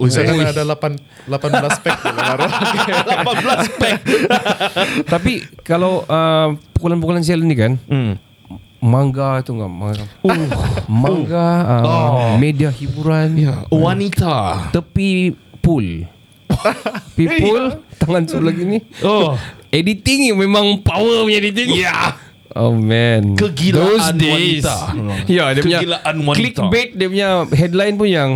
Saya 0.08 0.24
kan 0.24 0.36
ada 0.46 0.64
8 0.64 0.94
18 1.28 1.76
spek 1.76 1.96
tu 1.98 2.10
baru. 2.14 2.46
18 2.46 3.82
pack. 3.82 4.00
Tapi 5.10 5.34
kalau 5.60 6.06
uh, 6.06 6.48
pukulan-pukulan 6.74 7.22
sial 7.22 7.42
ni 7.42 7.56
kan, 7.56 7.76
Hmm. 7.84 8.16
Manga 8.84 9.40
tu 9.40 9.56
enggak 9.56 9.72
manga. 9.72 10.06
manga 10.86 11.48
uh, 11.64 11.84
Oh. 11.84 12.36
media 12.36 12.68
hiburan. 12.68 13.32
Ya, 13.34 13.64
wanita. 13.70 14.68
Tepi 14.70 15.32
pool. 15.58 16.04
People 17.18 17.80
tangan 17.96 18.28
sebelah 18.28 18.52
gini. 18.52 18.84
Oh. 19.02 19.40
Editing 19.74 20.36
memang 20.36 20.84
power 20.84 21.26
punya 21.26 21.40
editing. 21.40 21.74
Ya. 21.74 22.14
Oh 22.54 22.70
man. 22.70 23.34
Kegilaan 23.34 23.82
Those 23.82 24.10
days. 24.14 24.62
wanita. 24.62 24.76
Ya, 25.26 25.50
dia 25.50 25.62
punya 25.64 25.80
Kegilaan 25.82 26.16
wanita. 26.22 26.38
clickbait 26.38 26.90
dia 26.94 27.08
punya 27.10 27.30
headline 27.50 27.96
pun 27.98 28.06
yang 28.06 28.30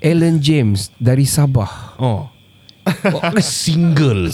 Ellen 0.00 0.40
James 0.40 0.88
dari 0.96 1.28
Sabah. 1.28 1.68
Oh. 2.00 2.32
Single. 3.40 4.30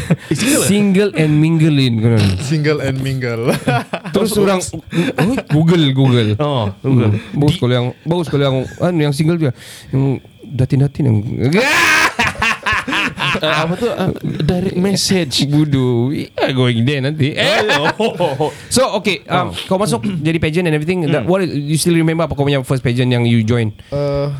Single 0.70 1.10
and 1.14 1.32
mingling 1.38 2.02
kan. 2.02 2.22
Single 2.42 2.80
and 2.82 2.98
mingle. 3.00 3.52
Terus 4.14 4.32
orang 4.38 4.60
oh, 4.62 5.36
Google 5.54 5.84
Google. 5.92 6.30
Oh, 6.40 6.72
Google. 6.80 7.16
Hmm. 7.16 7.38
Bagus 7.38 7.56
kalau 7.60 7.74
yang 7.74 7.86
bagus 8.06 8.28
kalau 8.28 8.44
yang 8.44 8.56
anu 8.82 9.00
yang 9.10 9.14
single 9.14 9.38
dia 9.38 9.52
yang 9.92 10.20
datin-datin 10.44 11.02
yang 11.06 11.18
Uh, 13.36 13.52
apa 13.52 13.74
tu? 13.76 13.84
Uh, 13.90 14.16
direct 14.40 14.78
message. 14.80 15.44
Budu 15.44 16.08
yeah, 16.14 16.56
Going 16.56 16.88
there 16.88 17.04
nanti 17.04 17.36
eh. 17.36 17.68
Oh. 18.00 18.48
So 18.72 18.96
okay 18.96 19.26
um, 19.28 19.52
Kau 19.68 19.76
masuk 19.76 20.08
Jadi 20.24 20.40
pageant 20.40 20.64
and 20.64 20.72
everything 20.72 21.04
that, 21.04 21.28
What 21.28 21.44
You 21.44 21.76
still 21.76 21.98
remember 22.00 22.24
Apa 22.24 22.32
kau 22.32 22.48
punya 22.48 22.64
first 22.64 22.80
pageant 22.80 23.12
Yang 23.12 23.24
you 23.28 23.40
join 23.44 23.76
Uh, 23.92 24.32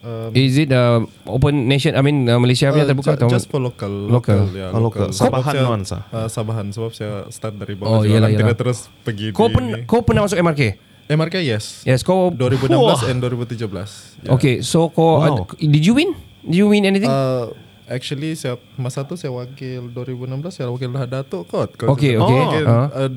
Um, 0.00 0.32
Is 0.32 0.56
it 0.56 0.72
uh, 0.72 1.04
open 1.26 1.68
nation? 1.68 1.92
I 1.92 2.00
mean 2.00 2.24
uh, 2.24 2.36
Malaysia 2.36 2.72
punya 2.72 2.84
uh, 2.84 2.90
terbuka 2.90 3.10
atau 3.14 3.28
just 3.28 3.46
for 3.46 3.60
local. 3.60 3.92
Local. 4.08 4.48
ya, 4.50 4.72
Oh, 4.72 4.80
local. 4.80 5.12
Sebab 5.12 5.28
Sabahan 5.28 5.52
saya- 5.52 5.66
nuansa. 5.66 5.98
Uh, 6.08 6.24
Sabahan 6.24 6.66
sebab 6.70 6.90
saya 6.90 7.12
start 7.28 7.54
dari 7.54 7.76
Oh, 7.76 7.84
bawah 8.00 8.00
iyalah, 8.00 8.08
jualan, 8.08 8.30
iyalah. 8.30 8.40
tidak 8.42 8.56
terus 8.56 8.78
pergi 9.04 9.28
Kau 9.30 9.52
pen, 9.52 9.84
kau 9.84 10.00
pernah 10.00 10.24
masuk 10.24 10.40
MRK? 10.40 10.62
MRK 11.06 11.36
yes. 11.42 11.84
Yes, 11.84 12.00
kau 12.00 12.32
2016 12.32 13.12
and 13.12 13.18
2017. 13.20 14.24
Ya. 14.24 14.30
Okay, 14.32 14.62
so 14.62 14.88
kau 14.88 15.20
Wow. 15.20 15.44
ad- 15.44 15.60
did 15.60 15.84
you 15.84 15.92
win? 15.92 16.16
Did 16.40 16.56
you 16.56 16.72
win 16.72 16.88
anything? 16.88 17.10
Uh, 17.10 17.52
actually 17.90 18.32
saya 18.32 18.54
masa 18.74 19.02
tu 19.02 19.18
saya 19.18 19.28
wakil 19.28 19.90
2016 19.90 20.54
saya 20.54 20.66
wakil 20.70 20.88
lah 20.88 21.04
Datuk 21.04 21.44
kot. 21.44 21.74
Okay, 21.76 22.14
Saya 22.14 22.22
okay. 22.22 22.38
wakil, 22.38 22.64
Ah. 22.64 22.88
uh, 22.94 23.10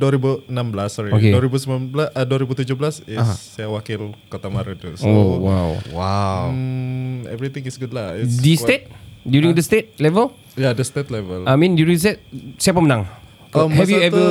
2016 0.50 0.50
sorry. 0.90 1.12
Okay. 1.14 1.32
2019 1.32 1.94
uh, 2.10 2.26
2017 2.26 3.06
is 3.08 3.28
saya 3.54 3.70
wakil 3.70 4.18
Kota 4.28 4.50
Marudu. 4.50 4.98
So 4.98 5.06
oh 5.06 5.38
wow. 5.40 5.70
Wow. 5.90 6.44
mm, 6.50 7.30
everything 7.30 7.64
is 7.64 7.78
good 7.78 7.94
lah. 7.94 8.18
It's 8.18 8.36
Di 8.36 8.58
quite- 8.58 8.60
state? 8.60 8.86
During 9.24 9.56
the 9.56 9.64
state 9.64 9.96
level? 9.98 10.36
Yeah, 10.60 10.76
the 10.76 10.84
state 10.84 11.08
level. 11.08 11.48
I 11.48 11.56
mean 11.56 11.80
during 11.80 11.96
state 11.96 12.20
siapa 12.58 12.82
menang? 12.82 13.08
Oh, 13.54 13.70
Have 13.70 13.88
you 13.88 14.02
ever 14.02 14.26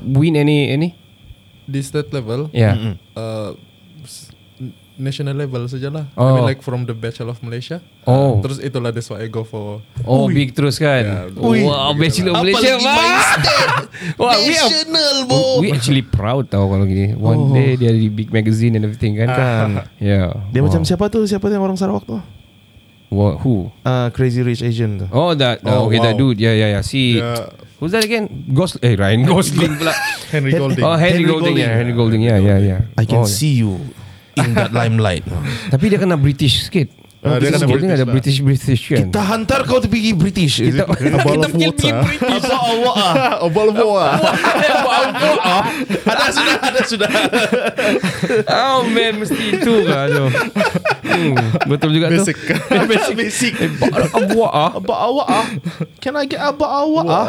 win 0.00 0.32
any 0.34 0.70
any? 0.70 0.94
di 1.68 1.84
state 1.84 2.08
level. 2.10 2.48
Yeah. 2.48 2.96
Uh, 3.12 3.52
s- 4.00 4.32
national 4.98 5.32
level 5.32 5.64
sajalah. 5.64 6.10
I 6.12 6.18
Oh. 6.18 6.34
mean 6.36 6.44
like 6.44 6.60
from 6.60 6.82
the 6.82 6.92
Bachelor 6.92 7.30
of 7.30 7.40
Malaysia. 7.40 7.78
Oh. 8.04 8.42
Terus 8.42 8.58
itulah 8.58 8.90
that's 8.90 9.06
why 9.08 9.22
I 9.22 9.28
go 9.28 9.42
for 9.42 9.78
Oh 10.02 10.26
big 10.26 10.52
terus 10.52 10.76
kan 10.76 11.04
Ya, 11.04 11.18
Wow 11.32 11.54
Ui. 11.54 11.62
Bachelor 11.94 12.34
Apalagi 12.34 12.54
Malaysia 12.56 12.72
Wah 14.20 14.34
we 14.38 14.52
are 14.52 14.66
National, 14.66 15.14
bo. 15.24 15.40
We 15.60 15.70
actually 15.70 16.02
proud 16.02 16.48
tau 16.48 16.66
kalau 16.66 16.82
gini 16.84 17.12
One 17.14 17.52
day 17.52 17.76
dia 17.76 17.92
di 17.92 18.08
big 18.08 18.28
magazine 18.28 18.74
and 18.74 18.84
everything 18.84 19.14
kan 19.14 19.28
Kan. 19.28 19.68
Yeah 19.98 20.34
Dia 20.50 20.60
wow. 20.60 20.72
macam 20.72 20.82
siapa 20.82 21.06
tu? 21.06 21.22
Siapa 21.22 21.46
tu 21.46 21.52
yang 21.52 21.62
orang 21.62 21.76
Sarawak 21.76 22.04
tu? 22.04 22.16
Wha- 23.08 23.36
Who 23.40 23.68
Uh, 23.84 24.08
Crazy 24.12 24.40
Rich 24.40 24.60
Asian 24.60 25.00
tu. 25.00 25.06
Oh 25.12 25.32
that 25.32 25.60
uh, 25.62 25.80
Oh, 25.80 25.88
Okay 25.88 26.00
that 26.00 26.16
wow. 26.16 26.20
dude 26.26 26.40
Yeah 26.40 26.52
yeah 26.52 26.76
yeah 26.76 26.82
Si 26.82 27.20
Yeah. 27.20 27.52
Who's 27.78 27.92
that 27.92 28.02
again 28.02 28.26
Gos 28.50 28.74
Eh 28.80 28.96
Ryan 28.96 29.22
Gosling 29.30 29.76
pula 29.76 29.94
Henry 30.32 30.50
Golding. 30.50 30.82
Oh 30.82 30.96
Henry, 30.96 31.22
Henry 31.22 31.28
Golding, 31.28 31.54
Golding. 31.54 31.62
yeah, 31.62 31.72
Henry 31.76 31.94
Golding 31.94 32.22
yeah 32.24 32.38
yeah 32.40 32.58
yeah 32.58 32.80
I 32.96 33.04
can 33.04 33.22
oh, 33.22 33.28
see 33.28 33.60
you 33.60 33.78
in 34.42 34.54
that 34.54 34.74
limelight. 34.80 35.22
Tapi 35.70 35.84
dia 35.90 35.98
kena 35.98 36.18
British 36.18 36.66
sikit 36.66 36.97
Ah, 37.18 37.42
dia 37.42 37.50
British 37.50 37.58
kena 37.58 37.66
British 37.66 37.90
ada 37.90 37.98
lah. 37.98 38.14
British 38.14 38.38
British 38.38 38.82
kan 38.86 38.98
Kita 39.10 39.20
hantar 39.26 39.60
kau 39.66 39.82
pergi 39.82 40.12
British. 40.14 40.54
Kita 40.62 40.86
Kita 40.86 41.16
pergi 41.18 41.66
British 41.74 41.90
Apa 42.38 42.54
awak 42.54 42.94
ah? 42.94 43.14
Oh, 43.42 43.50
Volvo 43.50 43.88
ah. 43.98 44.14
Ada 46.06 46.26
sudah, 46.30 46.56
ada 46.62 46.80
sudah. 46.86 47.10
Oh 48.46 48.86
man 48.86 49.12
Mesti 49.18 49.44
itu 49.50 49.74
lah 49.82 50.06
tu 50.06 50.26
hmm, 51.10 51.34
Betul 51.66 51.90
juga 51.98 52.06
Basic. 52.06 52.38
tu 52.70 52.86
Basic 52.86 53.14
Basic. 53.18 53.52
Eh, 53.58 53.70
ba- 53.82 54.22
Buat 54.30 54.52
ah 54.52 54.70
Apa 54.78 54.94
awak 54.94 55.26
ah? 55.26 55.46
Can 55.98 56.14
I 56.14 56.24
get 56.30 56.38
apa 56.38 56.66
awak 56.66 57.06
ah? 57.06 57.26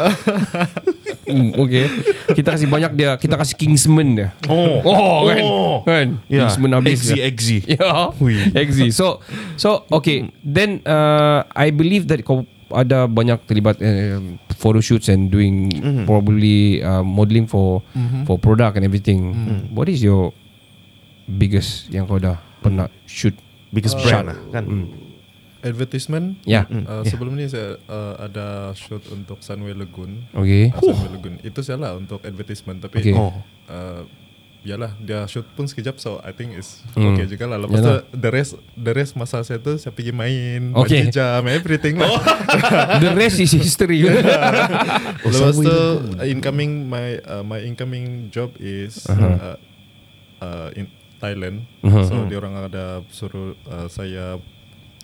Hmm, 1.30 1.54
okay. 1.56 1.86
Kita 2.34 2.58
kasih 2.58 2.66
banyak 2.66 2.90
dia. 2.98 3.14
Kita 3.14 3.38
kasih 3.38 3.54
Kingsman 3.54 4.18
dia. 4.18 4.34
Oh. 4.50 4.82
Oh, 4.82 5.30
kan. 5.30 5.42
Oh. 5.42 5.76
Kan. 5.86 6.18
Ya. 6.26 6.50
Kingsman 6.50 6.74
habis. 6.74 7.06
Exi, 7.06 7.16
exi. 7.22 7.58
Ya. 7.70 8.10
Hui. 8.18 8.34
Exi. 8.50 8.90
So, 8.90 9.22
so 9.54 9.79
okay. 9.88 10.28
Then 10.44 10.84
uh, 10.84 11.48
I 11.56 11.72
believe 11.72 12.06
that 12.12 12.20
kau 12.22 12.44
ada 12.70 13.10
banyak 13.10 13.42
terlibat 13.50 13.82
uh, 13.82 14.22
photo 14.54 14.78
shoots 14.78 15.10
and 15.10 15.26
doing 15.26 15.72
probably 16.06 16.78
uh, 16.84 17.02
modeling 17.02 17.48
for 17.50 17.82
for 18.28 18.38
product 18.38 18.76
and 18.78 18.84
everything. 18.86 19.34
What 19.72 19.88
is 19.88 20.04
your 20.04 20.30
biggest 21.26 21.88
yang 21.90 22.06
kau 22.06 22.20
dah 22.20 22.38
pernah 22.60 22.86
shoot? 23.06 23.34
Biggest 23.70 23.98
brand 24.02 24.34
lah, 24.34 24.38
kan? 24.50 24.66
Advertisement. 25.60 26.40
Ya. 26.48 26.64
Uh, 26.66 27.04
Ya. 27.04 27.10
Sebelum 27.12 27.36
ni 27.36 27.44
saya 27.46 27.76
uh, 27.84 28.16
ada 28.16 28.72
shoot 28.72 29.04
untuk 29.12 29.44
Sunway 29.44 29.76
Lagoon. 29.76 30.24
Okay. 30.32 30.72
Uh, 30.72 30.80
Sunway 30.80 31.10
Lagoon. 31.12 31.34
Itu 31.44 31.60
saya 31.60 31.76
lah 31.76 31.92
untuk 31.94 32.24
advertisement 32.24 32.80
tapi 32.80 33.04
Okay. 33.04 33.14
Oh. 33.14 33.30
uh, 33.68 34.02
Yalah 34.60 34.92
dia 35.00 35.24
shoot 35.24 35.48
pun 35.56 35.64
sekejap 35.64 35.96
so 35.96 36.20
I 36.20 36.30
think 36.30 36.52
is 36.52 36.84
Hmm. 36.92 37.12
okay 37.12 37.24
juga 37.24 37.48
lah. 37.48 37.58
Lepas 37.58 37.80
Yalah. 37.80 38.04
tu 38.04 38.20
the 38.20 38.30
rest 38.30 38.50
the 38.76 38.92
rest 38.92 39.12
masa 39.14 39.40
saya 39.40 39.56
tu 39.56 39.72
saya 39.76 39.88
pergi 39.88 40.12
main 40.12 40.76
Okay. 40.76 41.08
bungee 41.08 41.16
jump 41.16 41.48
everything 41.48 41.96
lah. 41.96 42.12
The 43.02 43.10
rest 43.14 43.40
is 43.40 43.50
history. 43.50 44.04
Lepas 45.24 45.56
tu 45.56 45.78
incoming 46.22 46.84
my 46.84 47.20
uh, 47.22 47.40
my 47.40 47.60
incoming 47.60 48.28
job 48.28 48.52
is 48.56 49.08
uh, 49.08 49.56
uh, 50.38 50.68
in 50.74 50.92
Thailand. 51.16 51.64
Uh-huh. 51.80 52.04
So 52.04 52.14
dia 52.26 52.36
orang 52.36 52.60
ada 52.60 53.00
suruh 53.08 53.56
uh, 53.64 53.88
saya 53.88 54.36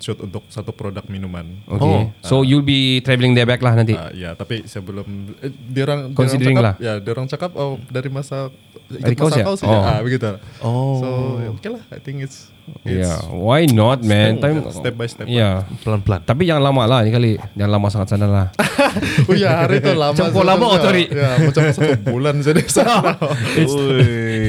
shoot 0.01 0.19
untuk 0.21 0.45
satu 0.53 0.73
produk 0.77 1.05
minuman. 1.09 1.47
Okay. 1.65 2.13
so 2.21 2.45
you'll 2.45 2.65
be 2.65 3.01
travelling 3.01 3.33
there 3.33 3.49
back 3.49 3.65
lah 3.65 3.73
nanti. 3.73 3.97
Uh, 3.97 4.13
ya, 4.13 4.37
tapi 4.37 4.69
saya 4.69 4.85
belum 4.85 5.07
eh, 5.41 5.53
dia 5.73 5.83
orang 5.89 6.13
dia 6.13 6.13
orang 6.13 6.15
Considering 6.15 6.57
cakap, 6.57 6.67
lah. 6.67 6.75
Ya, 6.79 6.93
dia 7.01 7.11
orang 7.13 7.27
cakap 7.29 7.51
oh 7.57 7.81
dari 7.89 8.09
masa 8.13 8.53
Dari 8.87 9.19
ikut 9.19 9.27
masa 9.27 9.35
saja? 9.35 9.45
kau 9.45 9.57
saja. 9.59 9.77
Oh. 9.77 9.83
Ah, 9.83 10.01
begitu. 10.05 10.27
Oh. 10.63 10.95
So, 11.03 11.09
okay 11.59 11.71
lah. 11.75 11.83
I 11.91 11.99
think 11.99 12.23
it's, 12.23 12.55
it's 12.87 13.03
Yeah, 13.03 13.19
why 13.35 13.67
not 13.67 14.07
man? 14.07 14.39
Time 14.39 14.63
step 14.71 14.95
by 14.95 15.11
step. 15.11 15.27
Yeah. 15.27 15.67
Pelan-pelan. 15.83 16.23
Tapi 16.23 16.47
jangan 16.47 16.71
lama 16.71 16.83
lah 16.87 17.01
ni 17.03 17.11
kali. 17.11 17.35
Jangan 17.59 17.73
lama 17.73 17.87
sangat 17.91 18.09
sana 18.15 18.27
lah. 18.29 18.49
Oh 19.27 19.35
ya, 19.35 19.67
hari 19.67 19.83
tu 19.83 19.93
lama. 19.93 20.15
Macam 20.15 20.31
kau 20.31 20.47
lama, 20.47 20.79
sebenarnya. 20.79 20.85
sorry. 20.87 21.05
Ya, 21.11 21.31
macam 21.43 21.63
satu 21.75 21.95
bulan 22.07 22.35
saya 22.41 22.55
di 22.55 22.65
sana. 22.71 23.13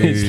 It's, 0.03 0.23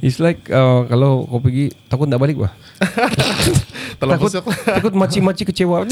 it's, 0.00 0.18
like 0.20 0.48
uh, 0.50 0.84
kalau 0.88 1.24
kau 1.28 1.40
pergi 1.40 1.72
takut 1.88 2.06
tak 2.10 2.20
balik 2.20 2.36
bah. 2.40 2.52
Takut 3.98 4.30
takut 4.76 4.92
maci-maci 4.94 5.42
kecewa. 5.46 5.86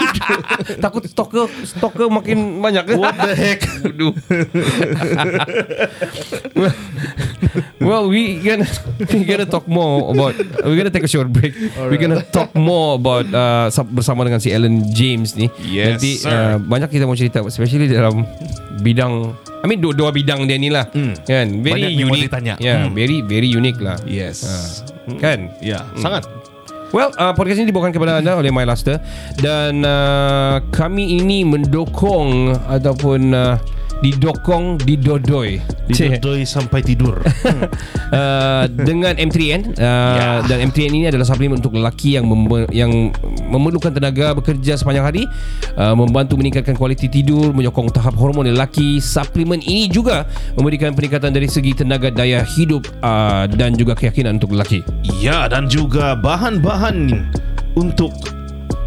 takut 0.84 1.04
stalker 1.04 1.46
stalker 1.64 2.06
makin 2.08 2.60
banyak. 2.64 2.96
What 2.96 3.16
the 3.20 3.32
heck? 3.36 3.60
well, 6.56 6.74
well, 7.80 8.04
we 8.08 8.40
gonna 8.40 8.66
we 9.12 9.24
gonna 9.24 9.48
talk 9.48 9.68
more 9.68 10.12
about 10.12 10.34
we're 10.64 10.78
gonna 10.78 10.92
take 10.92 11.04
a 11.06 11.10
short 11.10 11.28
break. 11.28 11.52
We're 11.76 12.00
gonna 12.00 12.24
talk 12.24 12.54
more 12.56 12.96
about 12.96 13.28
uh, 13.30 13.68
bersama 13.92 14.24
dengan 14.24 14.40
si 14.40 14.50
Ellen 14.52 14.88
James 14.92 15.36
ni. 15.36 15.52
Yes, 15.60 16.00
Nanti 16.00 16.10
sir. 16.24 16.32
uh, 16.32 16.56
banyak 16.60 16.88
kita 16.88 17.04
mau 17.04 17.16
cerita 17.16 17.44
especially 17.44 17.92
dalam 17.92 18.24
bidang 18.80 19.36
I 19.66 19.68
mean 19.68 19.82
dua, 19.82 19.90
dua 19.90 20.14
bidang 20.14 20.46
dia 20.46 20.54
ni 20.54 20.70
lah. 20.70 20.86
Kan? 21.26 21.58
Very 21.58 21.90
Banyak 21.90 21.90
unique. 21.98 22.30
ditanya. 22.30 22.54
Yeah, 22.56 22.86
Hmm. 22.86 22.94
very 22.94 23.18
very 23.20 23.50
unique 23.50 23.82
lah. 23.82 23.98
Yes. 24.06 24.46
Uh, 24.46 25.18
kan? 25.18 25.50
Ya, 25.58 25.82
sangat. 25.98 26.22
Well, 26.94 27.10
uh, 27.18 27.34
podcast 27.34 27.58
ini 27.58 27.74
dibawakan 27.74 27.90
kepada 27.90 28.22
anda 28.22 28.38
oleh 28.38 28.54
MyLaster 28.54 29.02
dan 29.42 29.82
uh, 29.82 30.62
kami 30.70 31.18
ini 31.18 31.42
mendukung 31.42 32.54
ataupun 32.54 33.34
uh, 33.34 33.58
didokong 34.00 34.78
didodoi. 34.78 35.58
Didodoi 35.86 36.42
sampai 36.42 36.82
tidur. 36.82 37.22
uh, 38.18 38.64
dengan 38.66 39.14
M3N 39.14 39.78
uh, 39.78 40.38
dan 40.46 40.58
M3N 40.70 40.92
ini 40.92 41.06
adalah 41.08 41.22
suplemen 41.22 41.62
untuk 41.62 41.78
lelaki 41.78 42.18
yang 42.18 42.26
mem- 42.26 42.70
yang 42.74 43.14
memerlukan 43.46 43.94
tenaga 43.94 44.34
bekerja 44.34 44.74
sepanjang 44.74 45.06
hari 45.06 45.22
uh, 45.78 45.94
membantu 45.94 46.34
meningkatkan 46.34 46.74
kualiti 46.74 47.06
tidur 47.06 47.54
menyokong 47.54 47.94
tahap 47.94 48.18
hormon 48.18 48.50
lelaki. 48.50 48.98
Suplemen 48.98 49.62
ini 49.62 49.86
juga 49.86 50.26
memberikan 50.58 50.90
peningkatan 50.92 51.30
dari 51.30 51.46
segi 51.46 51.72
tenaga 51.78 52.10
daya 52.10 52.42
hidup 52.42 52.90
uh, 53.06 53.46
dan 53.46 53.78
juga 53.78 53.94
keyakinan 53.94 54.42
untuk 54.42 54.58
lelaki. 54.58 54.82
Ya 55.22 55.46
dan 55.46 55.70
juga 55.70 56.18
bahan-bahan 56.18 57.14
untuk 57.78 58.10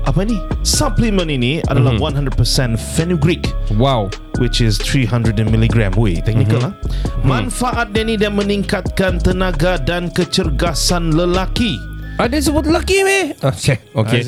apa 0.04 0.26
ni? 0.28 0.36
Suplemen 0.68 1.32
ini 1.32 1.64
adalah 1.72 1.96
100% 1.96 2.36
fenugreek. 2.76 3.48
Wow 3.80 4.12
which 4.40 4.64
is 4.64 4.80
300 4.80 5.36
mg. 5.36 5.94
Woi, 5.94 6.24
technical 6.24 6.72
lah. 6.72 6.74
Manfaat 7.22 7.92
dia 7.92 8.08
ni 8.08 8.16
dia 8.16 8.32
meningkatkan 8.32 9.20
tenaga 9.20 9.78
dan 9.78 10.10
kecergasan 10.10 11.14
lelaki. 11.14 11.78
ada 12.20 12.36
sebut 12.36 12.68
lelaki 12.68 13.00
meh 13.08 13.32
oh, 13.48 13.54
cek 13.56 13.96
okay. 13.96 14.20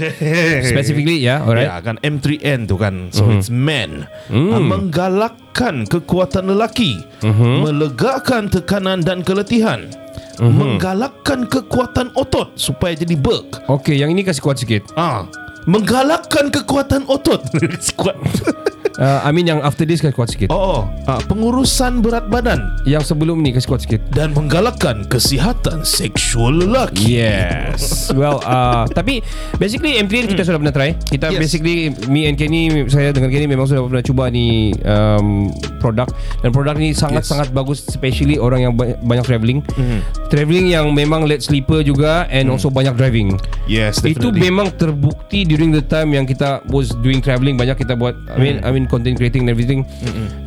Specifically 0.63 1.19
ya 1.19 1.43
yeah, 1.43 1.47
alright. 1.47 1.67
Ya 1.67 1.83
kan 1.83 1.99
M3N 1.99 2.63
tu 2.63 2.79
kan. 2.79 3.11
So 3.11 3.27
it's 3.27 3.51
men. 3.51 4.07
Ah, 4.31 4.63
Menggalakkan 4.63 5.83
kekuatan 5.91 6.47
lelaki. 6.55 7.03
Hmm. 7.19 7.67
Melegakan 7.67 8.47
tekanan 8.47 9.03
dan 9.03 9.27
keletihan. 9.27 9.91
Menggalakkan 10.41 11.45
kekuatan 11.45 12.15
otot 12.17 12.55
Supaya 12.57 12.97
jadi 12.97 13.13
berk. 13.13 13.61
Okay, 13.67 13.99
yang 13.99 14.09
ini 14.09 14.23
kasih 14.23 14.41
kuat 14.41 14.57
sikit. 14.57 14.87
Ah, 14.95 15.27
Menggalakkan 15.67 16.49
kekuatan 16.49 17.05
otot. 17.05 17.43
Kuat 17.99 18.17
uh, 18.97 19.19
I 19.21 19.29
mean 19.29 19.45
yang 19.45 19.61
after 19.61 19.83
this 19.83 19.99
Kasih 19.99 20.11
kuat 20.11 20.29
sikit. 20.29 20.49
Oh, 20.49 20.89
uh, 21.05 21.21
pengurusan 21.25 22.01
berat 22.01 22.27
badan. 22.27 22.65
Yang 22.83 23.11
sebelum 23.11 23.39
ni 23.39 23.51
Kasih 23.51 23.67
kuat 23.67 23.81
sikit. 23.81 24.01
Dan 24.09 24.33
menggalakkan 24.33 25.05
kesihatan 25.05 25.83
seksual 25.83 26.57
lelaki. 26.57 27.21
Yes. 27.21 28.09
Well 28.09 28.41
uh, 28.41 28.87
Tapi 28.87 29.21
Basically 29.55 29.95
M3 29.97 30.25
kita 30.27 30.41
sudah 30.41 30.57
pernah 30.57 30.71
try. 30.71 30.97
Kita 30.97 31.29
Yes. 31.29 31.39
basically 31.39 31.77
Me 32.07 32.25
and 32.25 32.35
Kenny 32.35 32.67
Saya 32.87 33.11
dengan 33.11 33.29
Kenny 33.29 33.45
Memang 33.45 33.63
sudah 33.63 33.83
pernah 33.83 34.01
cuba 34.01 34.27
ni 34.27 34.73
um, 34.81 35.53
Produk. 35.77 36.09
Dan 36.41 36.49
produk 36.49 36.75
ni 36.75 36.91
sangat-sangat 36.91 37.51
bagus 37.51 37.85
Especially 37.85 38.35
orang 38.35 38.63
yang 38.63 38.73
ba- 38.73 38.97
banyak 38.97 39.23
travelling. 39.23 39.59
Travelling 40.27 40.67
yang 40.67 40.89
memang 40.91 41.23
Late 41.23 41.43
sleeper 41.43 41.81
juga 41.81 42.25
And 42.27 42.49
also 42.49 42.67
banyak 42.67 42.95
driving. 42.95 43.37
Yes, 43.65 43.99
Itu 43.99 44.31
definitely. 44.31 44.41
memang 44.41 44.67
terbukti 44.73 45.45
During 45.45 45.69
the 45.69 45.83
time 45.83 46.11
yang 46.11 46.25
kita 46.25 46.65
Was 46.67 46.91
doing 46.97 47.19
travelling 47.19 47.55
Banyak 47.55 47.77
kita 47.77 47.93
buat. 47.93 48.17
I 48.27 48.37
mean 48.37 48.57
I 48.61 48.69
mean 48.71 48.80
content 48.85 49.17
creating 49.17 49.45
and 49.45 49.51
everything 49.51 49.81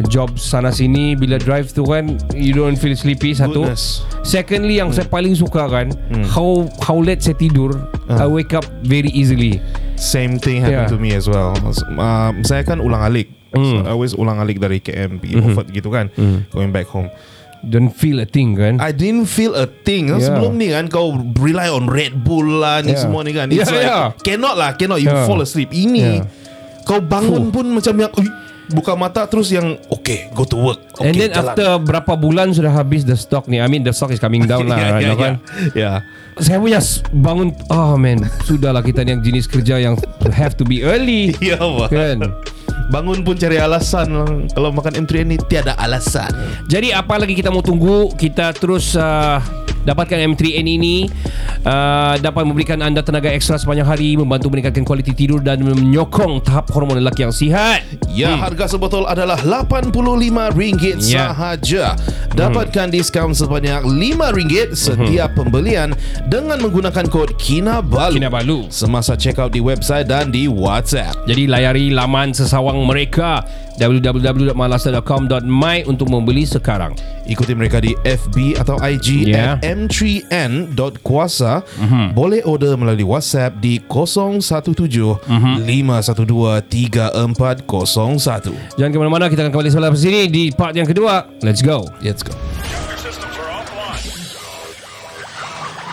Job 0.08 0.34
sana 0.36 0.70
sini 0.70 1.14
Bila 1.14 1.36
drive 1.36 1.70
tu 1.70 1.84
kan 1.84 2.18
You 2.32 2.54
don't 2.54 2.74
feel 2.74 2.94
sleepy 2.94 3.34
Satu 3.34 3.66
Goodness. 3.66 4.02
Secondly 4.22 4.78
yang 4.78 4.90
saya 4.90 5.06
paling 5.06 5.34
suka 5.34 5.66
kan 5.66 5.92
How 6.26 6.66
how 6.80 6.98
late 6.98 7.20
saya 7.20 7.34
tidur 7.34 7.74
I 8.10 8.26
wake 8.26 8.52
up 8.52 8.64
very 8.82 9.10
easily 9.10 9.58
Same 9.94 10.36
thing 10.36 10.58
happened 10.60 10.90
Yeah. 10.90 10.90
to 10.90 10.98
me 10.98 11.14
as 11.14 11.30
well. 11.30 11.54
Um, 11.94 12.42
saya 12.42 12.66
kan 12.66 12.82
ulang 12.82 12.98
alik. 13.00 13.30
So, 13.54 13.62
Mm. 13.62 13.86
I 13.86 13.94
always 13.94 14.10
ulang 14.10 14.42
alik 14.42 14.58
dari 14.58 14.82
KM 14.82 15.22
pergi 15.22 15.38
Mhm. 15.38 15.42
Beaufort 15.46 15.66
gitu 15.70 15.86
kan. 15.88 16.10
Going 16.50 16.74
back 16.74 16.90
home. 16.90 17.06
Don't 17.62 17.94
feel 17.94 18.20
a 18.20 18.28
thing 18.28 18.58
kan 18.58 18.76
I 18.76 18.92
didn't 18.92 19.24
feel 19.24 19.56
a 19.56 19.64
thing 19.64 20.12
Yeah. 20.12 20.20
Sebelum 20.20 20.60
ni 20.60 20.68
kan 20.68 20.84
Kau 20.92 21.16
rely 21.32 21.72
on 21.72 21.88
Red 21.88 22.20
Bull 22.20 22.60
lah 22.60 22.84
Ni 22.84 22.92
Yeah. 22.92 23.00
semua 23.00 23.24
ni 23.24 23.32
kan 23.32 23.48
Yeah, 23.48 23.64
It's 23.64 23.72
like 23.72 23.88
yeah. 23.88 24.12
Cannot 24.20 24.60
lah 24.60 24.76
Cannot 24.76 25.00
you 25.00 25.08
Yeah. 25.08 25.24
fall 25.24 25.40
asleep 25.40 25.72
Ini 25.72 26.20
Yeah. 26.20 26.28
Kau 26.84 27.00
bangun 27.00 27.48
pun 27.48 27.64
macam 27.68 27.94
yang 27.96 28.12
Buka 28.64 28.96
mata 28.96 29.28
terus 29.28 29.52
yang 29.52 29.76
Okay 29.92 30.32
go 30.32 30.48
to 30.48 30.56
work. 30.56 30.80
Okay, 30.96 31.04
And 31.04 31.14
then 31.20 31.30
jalan. 31.36 31.52
after 31.52 31.68
berapa 31.84 32.12
bulan 32.16 32.56
sudah 32.56 32.72
habis 32.72 33.04
the 33.04 33.12
stock 33.12 33.44
ni? 33.44 33.60
I 33.60 33.68
mean 33.68 33.84
the 33.84 33.92
stock 33.92 34.08
is 34.08 34.16
coming 34.16 34.48
down 34.48 34.64
lah 34.72 34.78
yeah, 34.80 34.88
right 34.88 35.04
yeah, 35.04 35.12
now 35.12 35.16
kan? 35.20 35.34
yeah. 35.76 35.98
yeah. 36.00 36.40
Saya 36.40 36.58
punya 36.58 36.80
bangun 37.14 37.54
Oh 37.70 37.94
man 37.94 38.24
Sudahlah 38.42 38.82
kita 38.82 39.06
ni 39.06 39.14
yang 39.14 39.22
jenis 39.22 39.46
kerja 39.46 39.76
yang 39.76 40.00
Have 40.32 40.56
to 40.56 40.64
be 40.64 40.80
early. 40.80 41.36
Ya 41.44 41.60
Allah. 41.60 41.92
Kan? 41.92 42.32
Bangun 42.88 43.20
pun 43.20 43.36
cari 43.36 43.60
alasan 43.60 44.08
lah. 44.16 44.28
Kalau 44.52 44.72
makan 44.72 45.04
M3 45.04 45.12
ni 45.28 45.36
Tiada 45.36 45.76
alasan. 45.76 46.32
Jadi 46.64 46.92
apa 46.92 47.20
lagi 47.20 47.36
kita 47.36 47.52
mau 47.52 47.60
tunggu? 47.60 48.12
Kita 48.16 48.56
terus 48.56 48.96
uh, 48.96 49.40
Dapatkan 49.84 50.18
M3N 50.34 50.66
ini 50.66 51.06
uh, 51.64 52.16
Dapat 52.18 52.42
memberikan 52.48 52.80
anda 52.80 53.04
tenaga 53.04 53.28
ekstra 53.30 53.60
sepanjang 53.60 53.86
hari 53.86 54.16
Membantu 54.16 54.50
meningkatkan 54.50 54.84
kualiti 54.84 55.12
tidur 55.12 55.44
Dan 55.44 55.64
menyokong 55.64 56.40
tahap 56.44 56.72
hormon 56.72 56.98
lelaki 57.00 57.22
yang 57.24 57.34
sihat 57.34 57.84
Ya, 58.14 58.34
hmm. 58.34 58.46
harga 58.46 58.64
sebotol 58.78 59.10
adalah 59.10 59.34
RM85 59.42 61.02
Ya. 61.10 61.34
sahaja. 61.34 61.98
Dapatkan 62.34 62.90
diskaun 62.94 63.34
sebanyak 63.34 63.82
RM5 63.82 64.74
setiap 64.74 65.34
pembelian 65.34 65.90
dengan 66.30 66.62
menggunakan 66.62 67.06
kod 67.10 67.34
KINABALU. 67.38 68.18
Kinabalu 68.18 68.70
Semasa 68.70 69.18
check 69.18 69.42
out 69.42 69.50
di 69.50 69.58
website 69.58 70.06
dan 70.06 70.30
di 70.30 70.46
WhatsApp. 70.46 71.26
Jadi 71.26 71.50
layari 71.50 71.90
laman 71.90 72.30
sesawang 72.30 72.82
mereka 72.86 73.42
www.malasa.com.my 73.76 75.76
untuk 75.84 76.06
membeli 76.06 76.44
sekarang. 76.44 76.94
Ikuti 77.24 77.52
mereka 77.52 77.80
di 77.80 77.96
FB 78.00 78.60
atau 78.60 78.76
IG 78.78 79.26
Ya. 79.26 79.56
at 79.56 79.64
m3n.kuasa. 79.64 81.64
Boleh 82.12 82.44
order 82.44 82.76
melalui 82.76 83.02
WhatsApp 83.02 83.56
di 83.58 83.80
017 83.80 84.44
512 85.64 86.60
3401. 86.68 88.76
Jangan 88.76 88.90
ke 88.92 88.98
mana-mana 89.00 89.26
kita 89.26 89.42
akan 89.42 89.52
kembali 89.52 89.70
selepas 89.72 89.96
sini 89.96 90.28
di 90.28 90.52
part 90.52 90.76
yang 90.76 90.86
kedua. 90.86 91.24
Let's 91.40 91.64
go. 91.64 91.88
Let's 92.04 92.20
go. 92.20 92.36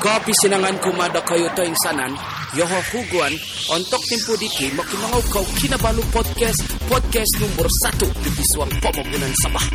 Kopi 0.02 0.34
sinangan 0.34 0.82
kumada 0.82 1.22
kayo 1.22 1.46
to 1.54 1.62
insanan, 1.62 2.18
yoho 2.58 2.80
huguan, 2.92 3.34
ontok 3.72 4.04
tempo 4.10 4.36
diki, 4.36 4.68
makimangaw 4.76 5.24
kau 5.32 5.46
kinabalu 5.56 6.04
podcast, 6.12 6.60
podcast 6.92 7.32
nomor 7.40 7.68
satu 7.80 8.08
di 8.20 8.30
Biswang 8.36 8.72
Pemogunan 8.84 9.32
Sabah. 9.40 9.66